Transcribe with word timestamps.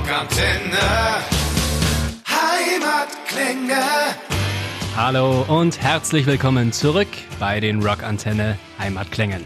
Rockantenne. 0.00 0.78
Heimatklänge. 2.26 3.82
Hallo 4.96 5.42
und 5.42 5.82
herzlich 5.82 6.24
willkommen 6.24 6.72
zurück 6.72 7.08
bei 7.38 7.60
den 7.60 7.82
Rockantenne 7.82 8.58
Heimatklängen. 8.78 9.44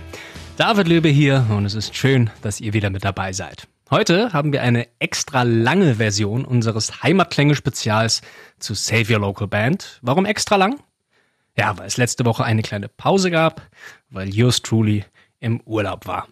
David 0.57 0.87
Löbe 0.87 1.09
hier 1.09 1.45
und 1.51 1.65
es 1.65 1.75
ist 1.75 1.97
schön, 1.97 2.31
dass 2.43 2.61
ihr 2.61 2.73
wieder 2.73 2.91
mit 2.91 3.05
dabei 3.05 3.33
seid. 3.33 3.67
Heute 3.91 4.33
haben 4.33 4.53
wir 4.53 4.63
eine 4.63 4.87
extra 5.01 5.43
lange 5.43 5.97
Version 5.97 6.45
unseres 6.45 7.03
Heimatklänge-Spezials 7.03 8.23
zu 8.61 8.75
Save 8.75 9.13
Your 9.13 9.21
Local 9.21 9.49
Band. 9.49 9.99
Warum 10.03 10.25
extra 10.25 10.55
lang? 10.55 10.79
Ja, 11.59 11.77
weil 11.79 11.89
es 11.89 11.97
letzte 11.97 12.25
Woche 12.25 12.45
eine 12.45 12.63
kleine 12.63 12.89
Pause 12.89 13.33
gab, 13.33 13.61
weil 14.09 14.33
yours 14.33 14.63
truly 14.63 15.05
im 15.41 15.61
Urlaub 15.63 16.07
war. 16.07 16.29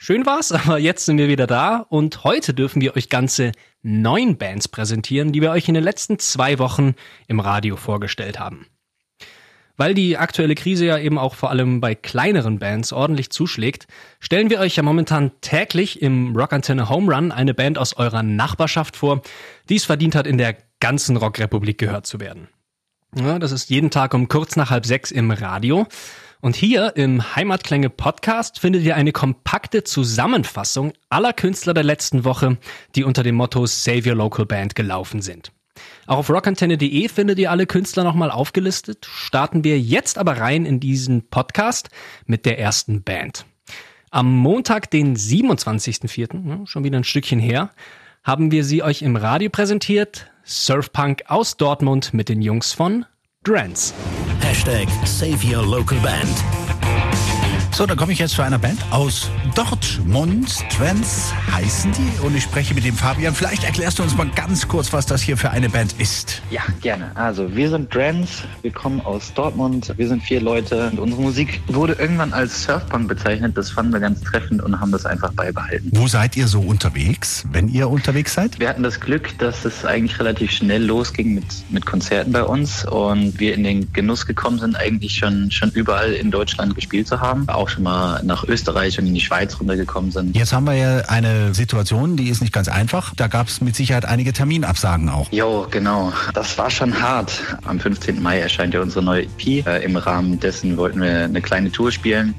Schön 0.00 0.24
war's, 0.26 0.52
aber 0.52 0.78
jetzt 0.78 1.04
sind 1.04 1.18
wir 1.18 1.28
wieder 1.28 1.48
da 1.48 1.84
und 1.88 2.22
heute 2.22 2.54
dürfen 2.54 2.80
wir 2.80 2.96
euch 2.96 3.08
ganze 3.08 3.50
neun 3.82 4.38
Bands 4.38 4.68
präsentieren, 4.68 5.32
die 5.32 5.42
wir 5.42 5.50
euch 5.50 5.68
in 5.68 5.74
den 5.74 5.82
letzten 5.82 6.20
zwei 6.20 6.60
Wochen 6.60 6.94
im 7.26 7.40
Radio 7.40 7.76
vorgestellt 7.76 8.38
haben. 8.38 8.66
Weil 9.76 9.94
die 9.94 10.16
aktuelle 10.16 10.54
Krise 10.54 10.86
ja 10.86 10.98
eben 10.98 11.18
auch 11.18 11.34
vor 11.34 11.50
allem 11.50 11.80
bei 11.80 11.94
kleineren 11.96 12.58
Bands 12.60 12.92
ordentlich 12.92 13.30
zuschlägt, 13.30 13.86
stellen 14.20 14.50
wir 14.50 14.60
euch 14.60 14.76
ja 14.76 14.82
momentan 14.84 15.32
täglich 15.40 16.00
im 16.00 16.34
Rockantenne 16.36 16.88
Home 16.88 17.12
Run 17.12 17.32
eine 17.32 17.54
Band 17.54 17.76
aus 17.76 17.94
eurer 17.94 18.22
Nachbarschaft 18.22 18.96
vor, 18.96 19.22
die 19.68 19.76
es 19.76 19.84
verdient 19.84 20.14
hat, 20.14 20.26
in 20.28 20.38
der 20.38 20.56
ganzen 20.80 21.16
Rockrepublik 21.16 21.78
gehört 21.78 22.06
zu 22.06 22.20
werden. 22.20 22.48
Ja, 23.16 23.38
das 23.38 23.52
ist 23.52 23.70
jeden 23.70 23.90
Tag 23.90 24.14
um 24.14 24.28
kurz 24.28 24.54
nach 24.54 24.70
halb 24.70 24.86
sechs 24.86 25.10
im 25.10 25.30
Radio. 25.30 25.86
Und 26.40 26.54
hier 26.54 26.96
im 26.96 27.34
Heimatklänge 27.34 27.90
Podcast 27.90 28.60
findet 28.60 28.84
ihr 28.84 28.94
eine 28.94 29.10
kompakte 29.10 29.82
Zusammenfassung 29.82 30.92
aller 31.10 31.32
Künstler 31.32 31.74
der 31.74 31.82
letzten 31.82 32.24
Woche, 32.24 32.58
die 32.94 33.02
unter 33.02 33.24
dem 33.24 33.34
Motto 33.34 33.66
Save 33.66 34.08
Your 34.08 34.14
Local 34.14 34.46
Band 34.46 34.76
gelaufen 34.76 35.20
sind. 35.20 35.50
Auch 36.06 36.18
auf 36.18 36.30
rockantenne.de 36.30 37.08
findet 37.08 37.40
ihr 37.40 37.50
alle 37.50 37.66
Künstler 37.66 38.04
nochmal 38.04 38.30
aufgelistet. 38.30 39.08
Starten 39.10 39.64
wir 39.64 39.80
jetzt 39.80 40.16
aber 40.16 40.38
rein 40.38 40.64
in 40.64 40.78
diesen 40.78 41.28
Podcast 41.28 41.88
mit 42.26 42.46
der 42.46 42.58
ersten 42.60 43.02
Band. 43.02 43.44
Am 44.10 44.32
Montag, 44.32 44.90
den 44.90 45.16
27.04., 45.16 46.66
schon 46.66 46.84
wieder 46.84 46.98
ein 46.98 47.04
Stückchen 47.04 47.40
her, 47.40 47.70
haben 48.22 48.52
wir 48.52 48.64
sie 48.64 48.82
euch 48.82 49.02
im 49.02 49.16
Radio 49.16 49.50
präsentiert. 49.50 50.30
Surfpunk 50.44 51.24
aus 51.26 51.56
Dortmund 51.56 52.14
mit 52.14 52.28
den 52.28 52.42
Jungs 52.42 52.72
von 52.72 53.06
Drance. 53.48 53.94
Hashtag 54.40 54.90
Save 55.06 55.42
Your 55.42 55.62
Local 55.62 55.98
Band. 56.02 56.77
So, 57.78 57.86
dann 57.86 57.96
komme 57.96 58.12
ich 58.12 58.18
jetzt 58.18 58.34
zu 58.34 58.42
einer 58.42 58.58
Band 58.58 58.80
aus 58.90 59.30
Dortmund. 59.54 60.52
Trends 60.76 61.32
heißen 61.52 61.92
die. 61.92 62.26
Und 62.26 62.34
ich 62.36 62.42
spreche 62.42 62.74
mit 62.74 62.84
dem 62.84 62.96
Fabian. 62.96 63.36
Vielleicht 63.36 63.62
erklärst 63.62 64.00
du 64.00 64.02
uns 64.02 64.16
mal 64.16 64.28
ganz 64.34 64.66
kurz, 64.66 64.92
was 64.92 65.06
das 65.06 65.22
hier 65.22 65.36
für 65.36 65.50
eine 65.50 65.68
Band 65.68 65.94
ist. 66.00 66.42
Ja, 66.50 66.62
gerne. 66.80 67.12
Also, 67.14 67.54
wir 67.54 67.70
sind 67.70 67.88
Trends. 67.88 68.42
Wir 68.62 68.72
kommen 68.72 69.00
aus 69.02 69.32
Dortmund. 69.32 69.94
Wir 69.96 70.08
sind 70.08 70.24
vier 70.24 70.40
Leute. 70.40 70.90
Und 70.90 70.98
unsere 70.98 71.22
Musik 71.22 71.60
wurde 71.68 71.92
irgendwann 71.92 72.32
als 72.32 72.64
Surfpunk 72.64 73.06
bezeichnet. 73.06 73.56
Das 73.56 73.70
fanden 73.70 73.92
wir 73.92 74.00
ganz 74.00 74.22
treffend 74.22 74.60
und 74.60 74.80
haben 74.80 74.90
das 74.90 75.06
einfach 75.06 75.32
beibehalten. 75.34 75.92
Wo 75.92 76.08
seid 76.08 76.36
ihr 76.36 76.48
so 76.48 76.58
unterwegs, 76.58 77.44
wenn 77.52 77.68
ihr 77.68 77.88
unterwegs 77.88 78.34
seid? 78.34 78.58
Wir 78.58 78.70
hatten 78.70 78.82
das 78.82 78.98
Glück, 78.98 79.38
dass 79.38 79.64
es 79.64 79.84
eigentlich 79.84 80.18
relativ 80.18 80.50
schnell 80.50 80.84
losging 80.84 81.32
mit, 81.32 81.46
mit 81.70 81.86
Konzerten 81.86 82.32
bei 82.32 82.42
uns 82.42 82.84
und 82.84 83.38
wir 83.38 83.54
in 83.54 83.62
den 83.62 83.92
Genuss 83.92 84.26
gekommen 84.26 84.58
sind, 84.58 84.74
eigentlich 84.74 85.14
schon, 85.14 85.52
schon 85.52 85.70
überall 85.70 86.12
in 86.12 86.32
Deutschland 86.32 86.74
gespielt 86.74 87.06
zu 87.06 87.20
haben. 87.20 87.48
Auch 87.48 87.67
schon 87.68 87.82
mal 87.82 88.22
nach 88.24 88.44
Österreich 88.44 88.98
und 88.98 89.06
in 89.06 89.14
die 89.14 89.20
Schweiz 89.20 89.58
runtergekommen 89.58 90.10
sind. 90.10 90.36
Jetzt 90.36 90.52
haben 90.52 90.66
wir 90.66 90.74
ja 90.74 90.98
eine 91.08 91.54
Situation, 91.54 92.16
die 92.16 92.28
ist 92.28 92.40
nicht 92.40 92.52
ganz 92.52 92.68
einfach. 92.68 93.14
Da 93.14 93.26
gab 93.26 93.48
es 93.48 93.60
mit 93.60 93.76
Sicherheit 93.76 94.04
einige 94.04 94.32
Terminabsagen 94.32 95.08
auch. 95.08 95.30
Jo, 95.32 95.66
genau. 95.70 96.12
Das 96.34 96.56
war 96.58 96.70
schon 96.70 97.00
hart. 97.00 97.42
Am 97.64 97.80
15. 97.80 98.22
Mai 98.22 98.40
erscheint 98.40 98.74
ja 98.74 98.80
unsere 98.80 99.04
neue 99.04 99.22
EP. 99.22 99.66
Äh, 99.66 99.84
Im 99.84 99.96
Rahmen 99.96 100.40
dessen 100.40 100.76
wollten 100.76 101.00
wir 101.00 101.24
eine 101.24 101.40
kleine 101.40 101.70
Tour 101.70 101.92
spielen 101.92 102.34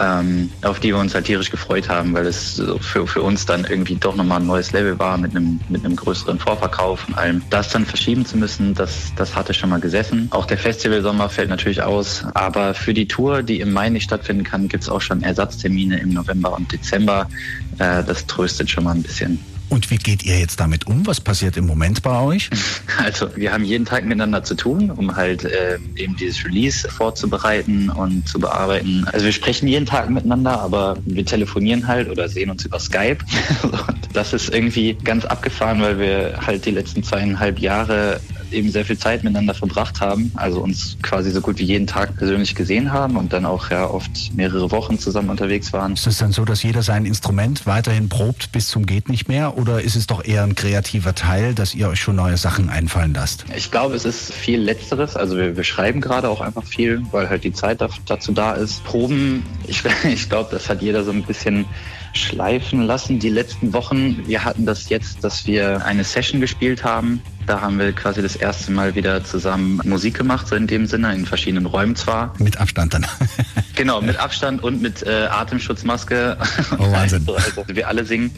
ähm, 0.00 0.50
auf 0.62 0.80
die 0.80 0.88
wir 0.88 0.98
uns 0.98 1.14
halt 1.14 1.26
tierisch 1.26 1.50
gefreut 1.50 1.88
haben, 1.88 2.14
weil 2.14 2.26
es 2.26 2.62
für, 2.80 3.06
für 3.06 3.22
uns 3.22 3.46
dann 3.46 3.64
irgendwie 3.64 3.96
doch 3.96 4.14
nochmal 4.14 4.40
ein 4.40 4.46
neues 4.46 4.72
Level 4.72 4.98
war 4.98 5.16
mit 5.18 5.32
einem, 5.32 5.60
mit 5.68 5.84
einem 5.84 5.96
größeren 5.96 6.38
Vorverkauf 6.38 7.06
und 7.08 7.16
allem. 7.16 7.42
Das 7.50 7.70
dann 7.70 7.86
verschieben 7.86 8.26
zu 8.26 8.36
müssen, 8.36 8.74
das, 8.74 9.12
das 9.16 9.34
hatte 9.34 9.54
schon 9.54 9.70
mal 9.70 9.80
gesessen. 9.80 10.28
Auch 10.30 10.46
der 10.46 10.58
Festivalsommer 10.58 11.28
fällt 11.28 11.48
natürlich 11.48 11.82
aus, 11.82 12.24
aber 12.34 12.74
für 12.74 12.94
die 12.94 13.08
Tour, 13.08 13.42
die 13.42 13.60
im 13.60 13.72
Mai 13.72 13.88
nicht 13.88 14.04
stattfinden 14.04 14.44
kann, 14.44 14.68
gibt 14.68 14.84
es 14.84 14.88
auch 14.88 15.00
schon 15.00 15.22
Ersatztermine 15.22 15.98
im 15.98 16.10
November 16.10 16.54
und 16.54 16.70
Dezember. 16.72 17.28
Äh, 17.78 18.04
das 18.04 18.26
tröstet 18.26 18.70
schon 18.70 18.84
mal 18.84 18.94
ein 18.94 19.02
bisschen. 19.02 19.38
Und 19.68 19.90
wie 19.90 19.96
geht 19.96 20.22
ihr 20.24 20.38
jetzt 20.38 20.60
damit 20.60 20.86
um? 20.86 21.06
Was 21.06 21.20
passiert 21.20 21.56
im 21.56 21.66
Moment 21.66 22.02
bei 22.02 22.20
euch? 22.20 22.50
Also 22.98 23.28
wir 23.36 23.52
haben 23.52 23.64
jeden 23.64 23.84
Tag 23.84 24.04
miteinander 24.04 24.42
zu 24.42 24.54
tun, 24.54 24.90
um 24.90 25.14
halt 25.14 25.44
äh, 25.44 25.78
eben 25.96 26.16
dieses 26.16 26.44
Release 26.44 26.88
vorzubereiten 26.88 27.90
und 27.90 28.26
zu 28.26 28.40
bearbeiten. 28.40 29.06
Also 29.12 29.26
wir 29.26 29.32
sprechen 29.32 29.68
jeden 29.68 29.86
Tag 29.86 30.08
miteinander, 30.08 30.60
aber 30.60 30.96
wir 31.04 31.24
telefonieren 31.24 31.86
halt 31.86 32.08
oder 32.08 32.28
sehen 32.28 32.50
uns 32.50 32.64
über 32.64 32.80
Skype. 32.80 33.18
das 34.12 34.32
ist 34.32 34.52
irgendwie 34.52 34.94
ganz 34.94 35.24
abgefahren, 35.24 35.80
weil 35.82 35.98
wir 35.98 36.38
halt 36.44 36.64
die 36.64 36.70
letzten 36.70 37.02
zweieinhalb 37.02 37.58
Jahre 37.58 38.20
eben 38.52 38.70
sehr 38.70 38.84
viel 38.84 38.98
Zeit 38.98 39.24
miteinander 39.24 39.54
verbracht 39.54 40.00
haben, 40.00 40.32
also 40.34 40.60
uns 40.60 40.96
quasi 41.02 41.30
so 41.30 41.40
gut 41.40 41.58
wie 41.58 41.64
jeden 41.64 41.86
Tag 41.86 42.16
persönlich 42.16 42.54
gesehen 42.54 42.92
haben 42.92 43.16
und 43.16 43.32
dann 43.32 43.44
auch 43.44 43.70
ja 43.70 43.88
oft 43.88 44.34
mehrere 44.34 44.70
Wochen 44.70 44.98
zusammen 44.98 45.30
unterwegs 45.30 45.72
waren. 45.72 45.94
Ist 45.94 46.06
es 46.06 46.18
dann 46.18 46.32
so, 46.32 46.44
dass 46.44 46.62
jeder 46.62 46.82
sein 46.82 47.04
Instrument 47.04 47.66
weiterhin 47.66 48.08
probt 48.08 48.52
bis 48.52 48.68
zum 48.68 48.86
geht 48.86 49.08
nicht 49.08 49.28
mehr 49.28 49.56
oder 49.58 49.82
ist 49.82 49.96
es 49.96 50.06
doch 50.06 50.24
eher 50.24 50.42
ein 50.42 50.54
kreativer 50.54 51.14
Teil, 51.14 51.54
dass 51.54 51.74
ihr 51.74 51.88
euch 51.88 52.00
schon 52.00 52.16
neue 52.16 52.36
Sachen 52.36 52.70
einfallen 52.70 53.14
lasst? 53.14 53.44
Ich 53.54 53.70
glaube, 53.70 53.94
es 53.94 54.04
ist 54.04 54.32
viel 54.32 54.60
Letzteres. 54.60 55.16
Also 55.16 55.36
wir, 55.36 55.56
wir 55.56 55.64
schreiben 55.64 56.00
gerade 56.00 56.28
auch 56.28 56.40
einfach 56.40 56.64
viel, 56.64 57.02
weil 57.10 57.28
halt 57.28 57.44
die 57.44 57.52
Zeit 57.52 57.80
dazu 58.06 58.32
da 58.32 58.52
ist. 58.52 58.84
Proben, 58.84 59.44
ich, 59.66 59.82
ich 60.04 60.28
glaube, 60.28 60.50
das 60.52 60.68
hat 60.68 60.82
jeder 60.82 61.04
so 61.04 61.10
ein 61.10 61.22
bisschen 61.22 61.66
schleifen 62.16 62.82
lassen 62.82 63.18
die 63.18 63.28
letzten 63.28 63.72
Wochen. 63.72 64.26
Wir 64.26 64.44
hatten 64.44 64.66
das 64.66 64.88
jetzt, 64.88 65.22
dass 65.22 65.46
wir 65.46 65.84
eine 65.84 66.04
Session 66.04 66.40
gespielt 66.40 66.84
haben. 66.84 67.22
Da 67.46 67.60
haben 67.60 67.78
wir 67.78 67.92
quasi 67.92 68.22
das 68.22 68.34
erste 68.34 68.72
Mal 68.72 68.96
wieder 68.96 69.22
zusammen 69.22 69.80
Musik 69.84 70.14
gemacht, 70.14 70.48
so 70.48 70.56
in 70.56 70.66
dem 70.66 70.86
Sinne, 70.86 71.14
in 71.14 71.26
verschiedenen 71.26 71.66
Räumen 71.66 71.94
zwar. 71.94 72.34
Mit 72.40 72.56
Abstand 72.56 72.94
dann. 72.94 73.06
genau, 73.76 74.00
mit 74.00 74.18
Abstand 74.18 74.64
und 74.64 74.82
mit 74.82 75.04
äh, 75.04 75.26
Atemschutzmaske. 75.30 76.36
Oh 76.76 76.78
Wahnsinn. 76.90 77.24
Also, 77.28 77.64
wir 77.68 77.86
alle 77.86 78.04
singen, 78.04 78.32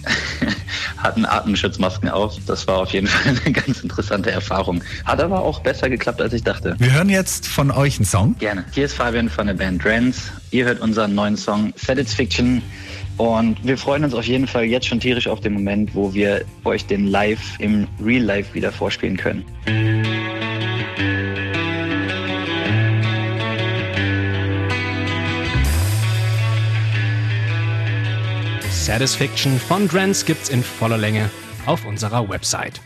hatten 0.99 1.25
Atemschutzmasken 1.25 2.11
auf. 2.11 2.35
Das 2.47 2.67
war 2.69 2.79
auf 2.79 2.93
jeden 2.93 3.07
Fall 3.07 3.35
eine 3.43 3.53
ganz 3.53 3.81
interessante 3.81 4.31
Erfahrung. 4.31 4.83
Hat 5.07 5.23
aber 5.23 5.41
auch 5.41 5.61
besser 5.61 5.89
geklappt, 5.89 6.21
als 6.21 6.35
ich 6.35 6.43
dachte. 6.43 6.77
Wir 6.79 6.93
hören 6.93 7.09
jetzt 7.09 7.47
von 7.47 7.71
euch 7.71 7.97
einen 7.97 8.05
Song. 8.05 8.37
Gerne. 8.39 8.67
Hier 8.73 8.85
ist 8.85 8.95
Fabian 8.95 9.31
von 9.31 9.47
der 9.47 9.55
Band 9.55 9.83
Drance. 9.83 10.33
Ihr 10.51 10.67
hört 10.67 10.81
unseren 10.81 11.15
neuen 11.15 11.39
Song 11.39 11.73
Satisfaction. 11.77 12.61
Und 13.19 13.65
wir 13.67 13.77
freuen 13.77 14.05
uns 14.05 14.15
auf 14.15 14.25
jeden 14.25 14.47
Fall 14.47 14.65
jetzt 14.65 14.87
schon 14.87 15.01
tierisch 15.01 15.27
auf 15.27 15.41
den 15.41 15.53
Moment, 15.53 15.93
wo 15.93 16.15
wir 16.15 16.45
euch 16.65 16.87
den 16.87 17.09
Live 17.09 17.59
im 17.59 17.89
Real 18.01 18.23
Life 18.23 18.55
wieder 18.55 18.71
vorspielen 18.71 19.17
können. 19.17 19.45
Satisfaction 28.71 29.59
von 29.59 29.89
Drance 29.89 30.25
gibt's 30.25 30.49
in 30.49 30.63
voller 30.63 30.97
Länge 30.97 31.29
auf 31.67 31.85
unserer 31.85 32.29
Website. 32.29 32.81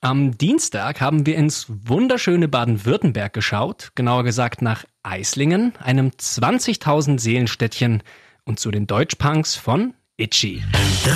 Am 0.00 0.38
Dienstag 0.38 1.00
haben 1.00 1.26
wir 1.26 1.36
ins 1.36 1.66
wunderschöne 1.68 2.48
Baden-Württemberg 2.48 3.32
geschaut, 3.32 3.90
genauer 3.96 4.24
gesagt 4.24 4.62
nach 4.62 4.84
Eislingen, 5.02 5.74
einem 5.80 6.08
20.000 6.08 7.20
Seelenstädtchen 7.20 8.02
und 8.44 8.58
zu 8.58 8.70
den 8.70 8.86
Deutschpunks 8.86 9.54
von 9.54 9.94
Itchy. 10.16 10.62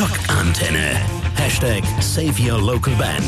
Rockantenne. 0.00 0.97
Hashtag 1.36 1.83
Save 2.01 2.34
Your 2.41 2.60
Local 2.60 2.95
Band. 2.95 3.24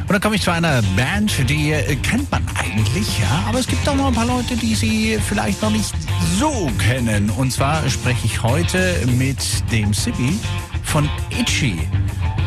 Und 0.00 0.12
dann 0.12 0.20
komme 0.20 0.36
ich 0.36 0.42
zu 0.42 0.52
einer 0.52 0.82
Band, 0.96 1.32
die 1.50 1.72
äh, 1.72 1.96
kennt 1.96 2.30
man 2.30 2.46
eigentlich, 2.56 3.18
ja, 3.18 3.44
aber 3.48 3.58
es 3.58 3.66
gibt 3.66 3.88
auch 3.88 3.96
noch 3.96 4.06
ein 4.06 4.14
paar 4.14 4.26
Leute, 4.26 4.56
die 4.56 4.74
sie 4.74 5.18
vielleicht 5.18 5.60
noch 5.62 5.70
nicht 5.70 5.92
so 6.38 6.70
kennen. 6.78 7.30
Und 7.30 7.52
zwar 7.52 7.88
spreche 7.88 8.26
ich 8.26 8.42
heute 8.42 9.04
mit 9.16 9.38
dem 9.72 9.92
Sibi 9.92 10.38
von 10.84 11.08
Itchy. 11.30 11.76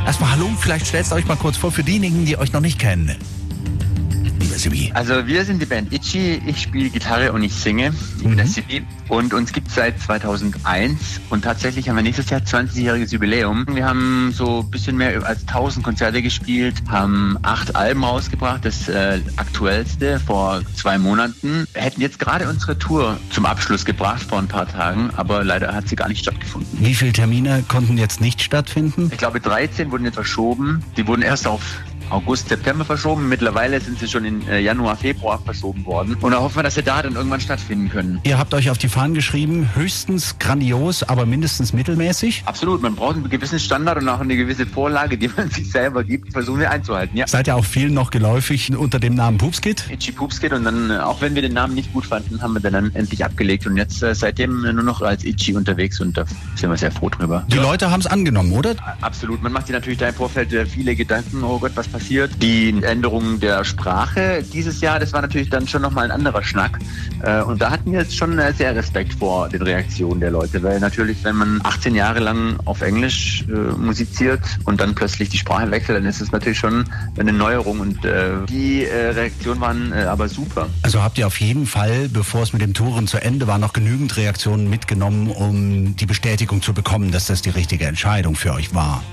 Erstmal 0.06 0.32
hallo, 0.32 0.50
vielleicht 0.58 0.88
stellt 0.88 1.12
euch 1.12 1.28
mal 1.28 1.36
kurz 1.36 1.58
vor 1.58 1.72
für 1.72 1.84
diejenigen, 1.84 2.26
die 2.26 2.38
euch 2.38 2.54
noch 2.54 2.62
nicht 2.62 2.80
kennen. 2.80 3.18
Sibi? 4.58 4.92
Also 4.94 5.28
wir 5.28 5.46
sind 5.46 5.62
die 5.62 5.66
Band 5.66 5.94
Itchy, 5.94 6.42
ich 6.46 6.62
spiele 6.62 6.90
Gitarre 6.90 7.32
und 7.34 7.44
ich 7.44 7.54
singe. 7.54 7.94
Ich 8.18 8.24
bin 8.24 8.38
der 8.38 8.48
Sibi 8.48 8.84
und 9.08 9.34
uns 9.34 9.54
gibt 9.54 9.68
es 9.68 9.76
seit 9.76 10.00
2001 10.00 11.22
und 11.30 11.44
tatsächlich 11.44 11.90
haben 11.90 11.96
wir 11.96 12.04
nächstes 12.04 12.30
Jahr 12.30 12.42
20-jähriges 12.42 13.12
Jubiläum. 13.12 13.66
Wir 13.74 13.86
haben 13.86 14.32
so 14.34 14.62
ein 14.62 14.70
bisschen 14.70 14.98
mehr 14.98 15.26
als 15.26 15.42
1000 15.42 15.84
Konzerte 15.84 16.22
gespielt, 16.22 16.76
haben 16.88 17.38
acht 17.42 17.76
Alben 17.76 18.04
rausgebracht, 18.04 18.66
das 18.66 18.88
äh, 18.88 19.20
aktuellste 19.36 20.20
vor 20.20 20.62
zwei 20.76 20.98
Monaten. 20.98 21.68
Wir 21.74 21.82
hätten 21.82 22.02
jetzt 22.02 22.20
gerade 22.20 22.48
unsere 22.48 22.78
Tour 22.78 23.20
zum 23.30 23.46
Abschluss 23.46 23.86
gebracht 23.86 24.24
vor 24.24 24.40
ein 24.40 24.48
paar 24.48 24.68
Tagen, 24.68 25.10
aber 25.16 25.44
leider 25.44 25.74
hat 25.74 25.88
sie 25.88 25.96
gar 25.96 26.08
nicht 26.08 26.22
stattgefunden. 26.22 26.70
Wie 26.80 26.94
viele 26.94 27.12
Termine 27.12 27.64
konnten 27.68 27.98
jetzt 27.98 28.22
nicht 28.22 28.42
stattfinden? 28.42 29.10
Ich 29.12 29.18
glaube 29.18 29.40
13 29.40 29.92
wurden 29.92 30.06
jetzt 30.06 30.16
verschoben. 30.16 30.84
Die 30.98 31.08
wurden 31.08 31.22
erst 31.22 31.48
auf 31.48 31.62
August, 32.10 32.50
September 32.50 32.86
verschoben. 32.86 33.30
Mittlerweile 33.30 33.80
sind 33.80 34.00
sie 34.00 34.08
schon 34.08 34.26
in 34.26 34.48
äh, 34.48 34.60
Januar, 34.60 34.96
Februar 34.96 35.40
verschoben 35.40 35.86
worden. 35.86 36.16
Und 36.22 36.32
da 36.32 36.40
hoffen 36.40 36.58
wir, 36.58 36.64
dass 36.64 36.76
sie 36.76 36.84
da 36.84 37.02
dann 37.02 37.14
irgendwann 37.16 37.42
stattfinden 37.42 37.90
können. 37.90 38.20
Ihr 38.24 38.38
habt 38.38 38.54
euch 38.54 38.70
auf 38.70 38.78
die 38.78 38.88
Fahnen 38.88 39.14
geschrieben, 39.14 39.70
höchstens 39.76 40.38
grandios, 40.40 41.04
aber 41.04 41.26
mindestens 41.26 41.74
mittelmäßig. 41.74 42.44
Absolut, 42.46 42.82
man 42.82 42.96
braucht 42.96 43.18
einen 43.18 43.30
gewissen 43.30 43.60
Standard 43.60 43.98
und 44.00 44.10
auch 44.10 44.20
eine 44.20 44.36
gewisse 44.36 44.66
Vorlage, 44.66 45.18
die 45.18 45.30
man 45.30 45.50
sich 45.52 45.72
selber 45.72 46.04
gibt, 46.04 46.34
versuchen 46.34 46.60
wir 46.60 46.72
einzuhalten. 46.72 47.18
Ja. 47.18 47.28
Seid 47.28 47.48
ja 47.48 47.56
auch 47.56 47.66
vielen 47.66 47.94
noch 47.94 48.10
geläufig 48.10 48.76
unter 48.76 49.00
dem 49.00 49.16
Namen 49.16 49.38
Pupskit. 49.38 49.86
Itchy 49.92 50.12
Poopskit 50.12 50.54
und 50.54 50.64
dann, 50.64 50.90
äh, 50.90 50.98
auch 50.98 51.22
wenn 51.22 51.36
wir 51.36 51.42
den 51.42 51.54
Namen 51.54 51.76
nicht 51.76 51.94
gut 51.94 52.06
fanden, 52.06 52.42
haben 52.42 52.54
wir 52.54 52.60
den 52.60 52.74
dann 52.74 52.96
endlich 52.96 53.24
abgelegt 53.24 53.68
und 53.68 53.78
jetzt 53.78 54.02
äh, 54.02 54.16
seitdem 54.16 54.62
nur 54.62 54.84
noch 54.84 55.02
als 55.02 55.24
Itchy 55.24 55.56
unterwegs 55.56 56.00
und 56.00 56.18
da 56.18 56.26
sind 56.56 56.70
wir 56.70 56.78
sehr 56.78 56.92
froh 56.92 57.10
drüber. 57.10 57.46
Die 57.50 57.58
Leute 57.58 57.92
haben 57.92 58.00
es 58.00 58.08
angenommen, 58.08 58.52
oder? 58.54 58.76
Absolut, 59.02 59.44
man 59.44 59.52
macht 59.52 59.68
sich 59.68 59.74
natürlich 59.74 60.00
da 60.00 60.10
im 60.10 60.16
Vorfeld 60.16 60.52
äh, 60.54 60.66
viele 60.66 60.96
Gedanken, 60.96 61.44
oh 61.44 61.60
Gott, 61.60 61.72
was 61.76 61.88
passiert. 61.88 61.99
Die 62.42 62.84
Änderung 62.84 63.40
der 63.40 63.64
Sprache 63.64 64.44
dieses 64.54 64.82
Jahr, 64.82 65.00
das 65.00 65.14
war 65.14 65.22
natürlich 65.22 65.50
dann 65.50 65.68
schon 65.68 65.82
nochmal 65.82 66.06
ein 66.06 66.12
anderer 66.12 66.44
Schnack 66.44 66.80
Äh, 67.22 67.42
und 67.42 67.62
da 67.62 67.70
hatten 67.70 67.92
wir 67.92 68.00
jetzt 68.00 68.16
schon 68.16 68.40
äh, 68.40 68.54
sehr 68.54 68.74
Respekt 68.74 69.14
vor 69.14 69.50
den 69.50 69.62
Reaktionen 69.62 70.22
der 70.22 70.32
Leute, 70.32 70.64
weil 70.64 70.80
natürlich, 70.80 71.22
wenn 71.26 71.36
man 71.36 71.60
18 71.66 71.94
Jahre 71.94 72.20
lang 72.20 72.58
auf 72.64 72.82
Englisch 72.82 73.44
äh, 73.50 73.52
musiziert 73.78 74.40
und 74.64 74.80
dann 74.80 74.96
plötzlich 74.96 75.28
die 75.28 75.38
Sprache 75.38 75.70
wechselt, 75.70 75.98
dann 75.98 76.06
ist 76.06 76.22
es 76.22 76.32
natürlich 76.32 76.60
schon 76.60 76.86
eine 77.18 77.34
Neuerung 77.34 77.82
und 77.82 78.06
äh, 78.06 78.46
die 78.48 78.86
äh, 78.86 79.10
Reaktionen 79.10 79.60
waren 79.60 79.92
äh, 79.92 80.04
aber 80.04 80.30
super. 80.30 80.70
Also 80.82 81.02
habt 81.02 81.18
ihr 81.18 81.28
auf 81.28 81.42
jeden 81.42 81.66
Fall, 81.66 82.08
bevor 82.08 82.44
es 82.44 82.54
mit 82.54 82.62
dem 82.62 82.74
Touren 82.74 83.08
zu 83.08 83.18
Ende 83.18 83.48
war, 83.48 83.58
noch 83.58 83.74
genügend 83.74 84.16
Reaktionen 84.16 84.70
mitgenommen, 84.70 85.30
um 85.30 85.98
die 85.98 86.06
Bestätigung 86.06 86.62
zu 86.62 86.74
bekommen, 86.74 87.12
dass 87.12 87.28
das 87.28 87.42
die 87.42 87.50
richtige 87.50 87.86
Entscheidung 87.86 88.36
für 88.36 88.54
euch 88.54 88.74
war. 88.74 89.04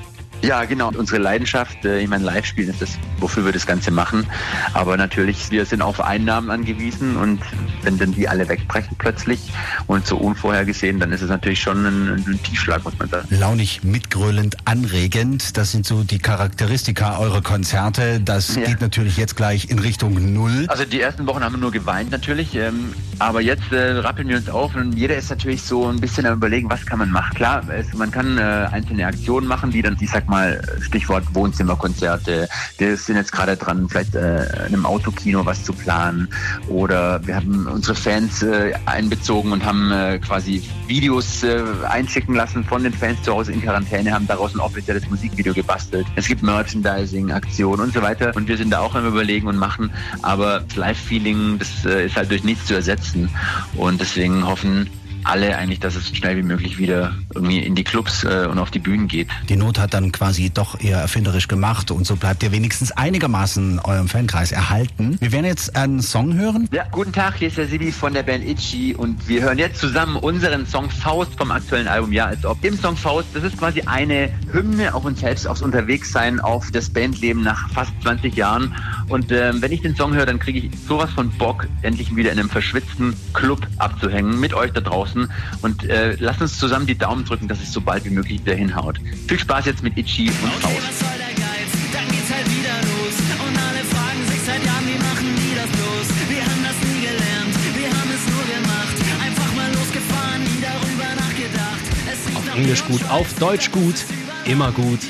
Ja, 0.42 0.64
genau. 0.64 0.90
Unsere 0.96 1.18
Leidenschaft, 1.20 1.84
äh, 1.84 2.00
ich 2.00 2.08
meine, 2.08 2.24
Live-Spielen 2.24 2.70
ist 2.70 2.80
das, 2.82 2.90
wofür 3.18 3.44
wir 3.44 3.52
das 3.52 3.66
Ganze 3.66 3.90
machen. 3.90 4.26
Aber 4.74 4.96
natürlich, 4.96 5.50
wir 5.50 5.64
sind 5.64 5.82
auf 5.82 6.00
Einnahmen 6.00 6.50
angewiesen 6.50 7.16
und 7.16 7.40
wenn 7.82 7.98
dann 7.98 8.12
die 8.12 8.28
alle 8.28 8.48
wegbrechen 8.48 8.96
plötzlich 8.98 9.40
und 9.86 10.06
so 10.06 10.16
unvorhergesehen, 10.18 11.00
dann 11.00 11.10
ist 11.12 11.22
es 11.22 11.30
natürlich 11.30 11.60
schon 11.60 11.84
ein, 11.84 12.24
ein 12.26 12.40
Tiefschlag, 12.42 12.84
muss 12.84 12.96
man 12.98 13.08
sagen. 13.08 13.26
Launig, 13.30 13.82
mitgrölend, 13.82 14.56
anregend, 14.66 15.56
das 15.56 15.72
sind 15.72 15.86
so 15.86 16.04
die 16.04 16.18
Charakteristika 16.18 17.18
eurer 17.18 17.42
Konzerte. 17.42 18.20
Das 18.20 18.54
Ja. 18.56 18.66
geht 18.66 18.80
natürlich 18.80 19.16
jetzt 19.16 19.36
gleich 19.36 19.68
in 19.70 19.78
Richtung 19.78 20.32
Null. 20.32 20.66
Also 20.68 20.84
die 20.84 21.00
ersten 21.00 21.26
Wochen 21.26 21.42
haben 21.42 21.54
wir 21.54 21.60
nur 21.60 21.72
geweint 21.72 22.10
natürlich, 22.10 22.54
ähm, 22.54 22.92
aber 23.18 23.40
jetzt 23.40 23.72
äh, 23.72 23.92
rappeln 23.98 24.28
wir 24.28 24.36
uns 24.36 24.48
auf 24.48 24.74
und 24.76 24.92
jeder 24.92 25.16
ist 25.16 25.30
natürlich 25.30 25.62
so 25.62 25.88
ein 25.88 26.00
bisschen 26.00 26.26
am 26.26 26.34
überlegen, 26.34 26.70
was 26.70 26.84
kann 26.86 26.98
man 26.98 27.10
machen. 27.10 27.34
Klar, 27.34 27.62
es, 27.70 27.92
man 27.94 28.10
kann 28.10 28.38
äh, 28.38 28.68
einzelne 28.70 29.06
Aktionen 29.06 29.48
machen, 29.48 29.70
die 29.70 29.82
dann, 29.82 29.96
ich 30.00 30.10
sag 30.26 30.30
mal, 30.30 30.60
Stichwort 30.80 31.24
Wohnzimmerkonzerte, 31.34 32.48
wir 32.78 32.96
sind 32.96 33.16
jetzt 33.16 33.32
gerade 33.32 33.56
dran, 33.56 33.88
vielleicht 33.88 34.14
äh, 34.14 34.44
in 34.66 34.74
einem 34.74 34.86
Autokino 34.86 35.46
was 35.46 35.64
zu 35.64 35.72
planen. 35.72 36.28
Oder 36.68 37.24
wir 37.26 37.36
haben 37.36 37.66
unsere 37.66 37.94
Fans 37.94 38.42
äh, 38.42 38.74
einbezogen 38.86 39.52
und 39.52 39.64
haben 39.64 39.90
äh, 39.92 40.18
quasi 40.18 40.62
Videos 40.86 41.42
äh, 41.42 41.62
einschicken 41.88 42.34
lassen 42.34 42.64
von 42.64 42.82
den 42.82 42.92
Fans 42.92 43.22
zu 43.22 43.32
Hause 43.32 43.52
in 43.52 43.62
Quarantäne, 43.62 44.12
haben 44.12 44.26
daraus 44.26 44.54
ein 44.54 44.60
offizielles 44.60 45.08
Musikvideo 45.08 45.54
gebastelt. 45.54 46.06
Es 46.16 46.26
gibt 46.26 46.42
Merchandising, 46.42 47.30
Aktionen 47.30 47.82
und 47.82 47.94
so 47.94 48.02
weiter. 48.02 48.32
Und 48.34 48.48
wir 48.48 48.56
sind 48.56 48.70
da 48.70 48.80
auch 48.80 48.94
am 48.94 49.06
überlegen 49.06 49.46
und 49.46 49.56
machen, 49.56 49.90
aber 50.22 50.60
das 50.60 50.76
Live-Feeling, 50.76 51.58
das 51.58 51.84
äh, 51.84 52.06
ist 52.06 52.16
halt 52.16 52.30
durch 52.30 52.44
nichts 52.44 52.66
zu 52.66 52.74
ersetzen. 52.74 53.30
Und 53.76 54.00
deswegen 54.00 54.46
hoffen 54.46 54.90
alle 55.26 55.56
eigentlich, 55.56 55.80
dass 55.80 55.96
es 55.96 56.08
so 56.08 56.14
schnell 56.14 56.36
wie 56.36 56.42
möglich 56.42 56.78
wieder 56.78 57.14
irgendwie 57.34 57.58
in 57.58 57.74
die 57.74 57.84
Clubs 57.84 58.24
äh, 58.24 58.46
und 58.50 58.58
auf 58.58 58.70
die 58.70 58.78
Bühnen 58.78 59.08
geht. 59.08 59.28
Die 59.48 59.56
Not 59.56 59.78
hat 59.78 59.94
dann 59.94 60.12
quasi 60.12 60.50
doch 60.50 60.80
eher 60.80 60.98
erfinderisch 60.98 61.48
gemacht 61.48 61.90
und 61.90 62.06
so 62.06 62.16
bleibt 62.16 62.42
ihr 62.42 62.52
wenigstens 62.52 62.92
einigermaßen 62.92 63.80
eurem 63.80 64.08
Fankreis 64.08 64.52
erhalten. 64.52 65.16
Wir 65.20 65.32
werden 65.32 65.46
jetzt 65.46 65.76
einen 65.76 66.00
Song 66.00 66.34
hören. 66.34 66.68
Ja, 66.72 66.84
guten 66.90 67.12
Tag, 67.12 67.36
hier 67.36 67.48
ist 67.48 67.56
der 67.56 67.66
Sibi 67.66 67.92
von 67.92 68.14
der 68.14 68.22
Band 68.22 68.44
Itchy 68.44 68.94
und 68.94 69.28
wir 69.28 69.42
hören 69.42 69.58
jetzt 69.58 69.80
zusammen 69.80 70.16
unseren 70.16 70.66
Song 70.66 70.90
Faust 70.90 71.36
vom 71.36 71.50
aktuellen 71.50 71.88
Album 71.88 72.12
Ja, 72.12 72.26
als 72.26 72.44
ob. 72.44 72.64
Im 72.64 72.78
Song 72.78 72.96
Faust, 72.96 73.28
das 73.34 73.42
ist 73.44 73.58
quasi 73.58 73.82
eine 73.82 74.30
Hymne 74.52 74.94
auf 74.94 75.04
uns 75.04 75.20
selbst, 75.20 75.46
aufs 75.46 75.62
Unterwegssein, 75.62 76.40
auf 76.40 76.70
das 76.70 76.90
Bandleben 76.90 77.42
nach 77.42 77.68
fast 77.70 77.92
20 78.02 78.34
Jahren. 78.36 78.74
Und 79.08 79.30
ähm, 79.32 79.62
wenn 79.62 79.72
ich 79.72 79.82
den 79.82 79.94
Song 79.96 80.14
höre, 80.14 80.26
dann 80.26 80.38
kriege 80.38 80.58
ich 80.58 80.70
sowas 80.86 81.10
von 81.10 81.30
Bock, 81.30 81.66
endlich 81.82 82.14
wieder 82.14 82.32
in 82.32 82.38
einem 82.38 82.50
verschwitzten 82.50 83.14
Club 83.32 83.66
abzuhängen, 83.78 84.40
mit 84.40 84.54
euch 84.54 84.72
da 84.72 84.80
draußen. 84.80 85.15
Und 85.62 85.84
äh, 85.84 86.16
lasst 86.18 86.40
uns 86.40 86.58
zusammen 86.58 86.86
die 86.86 86.96
Daumen 86.96 87.24
drücken, 87.24 87.48
dass 87.48 87.60
es 87.60 87.72
so 87.72 87.80
bald 87.80 88.04
wie 88.04 88.10
möglich 88.10 88.40
wieder 88.40 88.54
hinhaut. 88.54 89.00
Viel 89.28 89.38
Spaß 89.38 89.66
jetzt 89.66 89.82
mit 89.82 89.96
Itchy 89.96 90.28
und 90.28 90.52
Faust. 90.60 90.76
Was 90.76 90.98
soll 91.00 91.18
der 91.18 91.34
Geiz? 91.34 91.70
Dann 91.92 92.08
geht's 92.08 92.30
halt 92.30 92.46
wieder 92.46 92.76
los. 92.82 93.14
Und 93.46 93.54
alle 93.56 93.82
fragen 93.84 94.22
sich 94.30 94.42
seit 94.44 94.64
Jahren, 94.64 94.86
wie 94.86 94.98
machen 94.98 95.28
die 95.36 95.54
das 95.54 95.70
bloß? 95.70 96.06
Wir 96.28 96.42
haben 96.42 96.62
das 96.62 96.78
nie 96.88 97.00
gelernt, 97.06 97.54
wir 97.76 97.90
haben 97.90 98.10
es 98.16 98.24
nur 98.32 98.44
gemacht. 98.56 98.96
Einfach 99.24 99.50
mal 99.54 99.70
losgefahren, 99.72 100.42
nie 100.44 100.60
darüber 100.60 101.08
nachgedacht. 101.14 101.84
Es 102.12 102.20
riecht 102.28 102.46
nach 102.46 102.56
Englisch 102.56 102.84
gut, 102.84 103.00
auf 103.10 103.32
Deutsch 103.38 103.70
gut, 103.70 103.96
immer 104.44 104.72
gut. 104.72 105.00